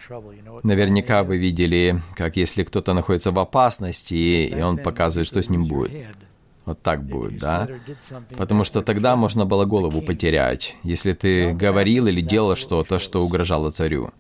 Наверняка 0.63 1.23
вы 1.23 1.39
видели, 1.39 2.03
как 2.15 2.37
если 2.37 2.63
кто-то 2.63 2.93
находится 2.93 3.33
в 3.33 3.39
опасности, 3.39 4.15
и 4.15 4.61
он 4.61 4.77
показывает, 4.79 5.29
что 5.29 5.43
с 5.43 5.49
ним 5.49 5.65
будет. 5.65 5.93
Вот 6.65 6.81
так 6.81 7.05
будет, 7.05 7.39
да? 7.39 7.69
Потому 8.37 8.65
что 8.65 8.83
тогда 8.83 9.17
можно 9.17 9.47
было 9.47 9.65
голову 9.65 10.01
потерять, 10.03 10.77
если 10.85 11.13
ты 11.13 11.53
говорил 11.53 12.07
или 12.07 12.21
делал 12.21 12.55
что-то, 12.55 12.99
что 12.99 13.25
угрожало 13.25 13.71
царю. 13.71 14.11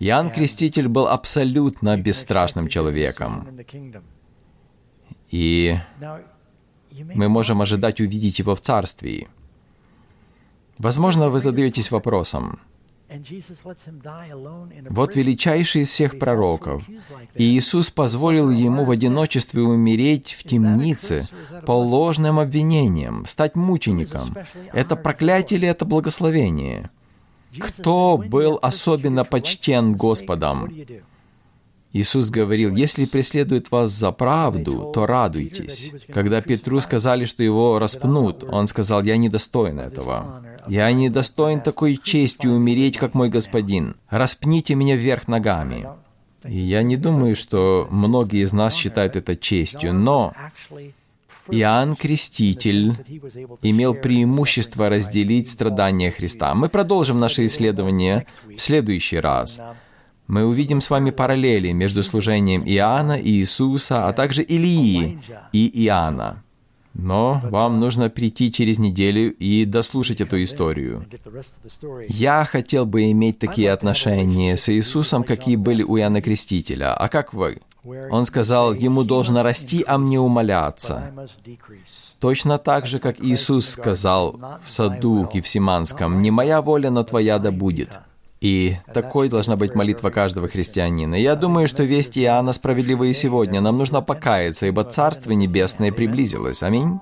Иоанн 0.00 0.30
Креститель 0.30 0.88
был 0.88 1.06
абсолютно 1.06 1.96
бесстрашным 1.96 2.68
человеком. 2.68 3.48
И 5.30 5.78
мы 7.14 7.28
можем 7.28 7.62
ожидать 7.62 8.00
увидеть 8.00 8.40
его 8.40 8.54
в 8.54 8.60
царстве. 8.60 9.28
Возможно, 10.78 11.30
вы 11.30 11.38
задаетесь 11.38 11.90
вопросом, 11.90 12.58
вот 14.90 15.14
величайший 15.14 15.82
из 15.82 15.88
всех 15.90 16.18
пророков, 16.18 16.82
и 17.34 17.44
Иисус 17.44 17.90
позволил 17.90 18.50
ему 18.50 18.84
в 18.84 18.90
одиночестве 18.90 19.62
умереть 19.62 20.32
в 20.32 20.42
темнице 20.42 21.28
по 21.66 21.72
ложным 21.72 22.38
обвинениям, 22.38 23.24
стать 23.26 23.56
мучеником. 23.56 24.34
Это 24.72 24.96
проклятие 24.96 25.58
или 25.58 25.68
это 25.68 25.84
благословение? 25.84 26.90
Кто 27.58 28.18
был 28.18 28.58
особенно 28.62 29.24
почтен 29.24 29.92
Господом? 29.92 30.72
Иисус 31.92 32.28
говорил, 32.30 32.74
«Если 32.74 33.04
преследуют 33.04 33.70
вас 33.70 33.90
за 33.92 34.10
правду, 34.10 34.90
то 34.92 35.06
радуйтесь». 35.06 35.92
Когда 36.12 36.40
Петру 36.40 36.80
сказали, 36.80 37.24
что 37.24 37.44
его 37.44 37.78
распнут, 37.78 38.42
он 38.42 38.66
сказал, 38.66 39.04
«Я 39.04 39.16
не 39.16 39.28
достоин 39.28 39.78
этого. 39.78 40.42
Я 40.68 40.92
не 40.92 41.08
достоин 41.08 41.60
такой 41.60 41.98
чести 42.02 42.46
умереть, 42.46 42.96
как 42.96 43.14
мой 43.14 43.28
господин. 43.28 43.96
Распните 44.08 44.74
меня 44.74 44.96
вверх 44.96 45.28
ногами». 45.28 45.86
И 46.46 46.58
я 46.58 46.82
не 46.82 46.96
думаю, 46.96 47.36
что 47.36 47.88
многие 47.90 48.42
из 48.44 48.52
нас 48.52 48.74
считают 48.74 49.16
это 49.16 49.34
честью, 49.34 49.94
но 49.94 50.34
Иоанн 51.50 51.96
Креститель 51.96 52.92
имел 53.62 53.94
преимущество 53.94 54.88
разделить 54.88 55.48
страдания 55.48 56.10
Христа. 56.10 56.54
Мы 56.54 56.68
продолжим 56.68 57.18
наше 57.18 57.46
исследование 57.46 58.26
в 58.46 58.60
следующий 58.60 59.18
раз. 59.18 59.60
Мы 60.26 60.46
увидим 60.46 60.80
с 60.80 60.88
вами 60.88 61.10
параллели 61.10 61.72
между 61.72 62.02
служением 62.02 62.62
Иоанна 62.66 63.18
и 63.18 63.30
Иисуса, 63.30 64.06
а 64.06 64.12
также 64.12 64.42
Илии 64.42 65.20
и 65.52 65.84
Иоанна. 65.84 66.42
Но 66.94 67.40
вам 67.50 67.80
нужно 67.80 68.08
прийти 68.08 68.52
через 68.52 68.78
неделю 68.78 69.32
и 69.34 69.64
дослушать 69.64 70.20
эту 70.20 70.42
историю. 70.42 71.04
Я 72.08 72.44
хотел 72.44 72.86
бы 72.86 73.10
иметь 73.10 73.38
такие 73.38 73.72
отношения 73.72 74.56
с 74.56 74.68
Иисусом, 74.72 75.24
какие 75.24 75.56
были 75.56 75.82
у 75.82 75.98
Иоанна 75.98 76.22
Крестителя. 76.22 76.94
А 76.94 77.08
как 77.08 77.34
вы? 77.34 77.60
Он 77.84 78.24
сказал, 78.24 78.72
ему 78.72 79.04
должно 79.04 79.42
расти, 79.42 79.84
а 79.86 79.98
мне 79.98 80.18
умоляться. 80.18 81.12
Точно 82.20 82.58
так 82.58 82.86
же, 82.86 82.98
как 82.98 83.20
Иисус 83.20 83.68
сказал 83.68 84.40
в 84.64 84.70
саду 84.70 85.28
Гефсиманском, 85.30 86.22
«Не 86.22 86.30
моя 86.30 86.62
воля, 86.62 86.90
но 86.90 87.02
твоя 87.02 87.38
да 87.38 87.50
будет». 87.50 87.98
И 88.44 88.76
такой 88.92 89.30
должна 89.30 89.56
быть 89.56 89.74
молитва 89.74 90.10
каждого 90.10 90.48
христианина. 90.48 91.14
Я 91.14 91.34
думаю, 91.34 91.66
что 91.66 91.82
весть 91.82 92.18
Иоанна 92.18 92.52
справедливы 92.52 93.08
и 93.08 93.14
сегодня. 93.14 93.62
Нам 93.62 93.78
нужно 93.78 94.02
покаяться, 94.02 94.66
ибо 94.66 94.84
Царство 94.84 95.32
Небесное 95.32 95.90
приблизилось. 95.92 96.62
Аминь. 96.62 97.00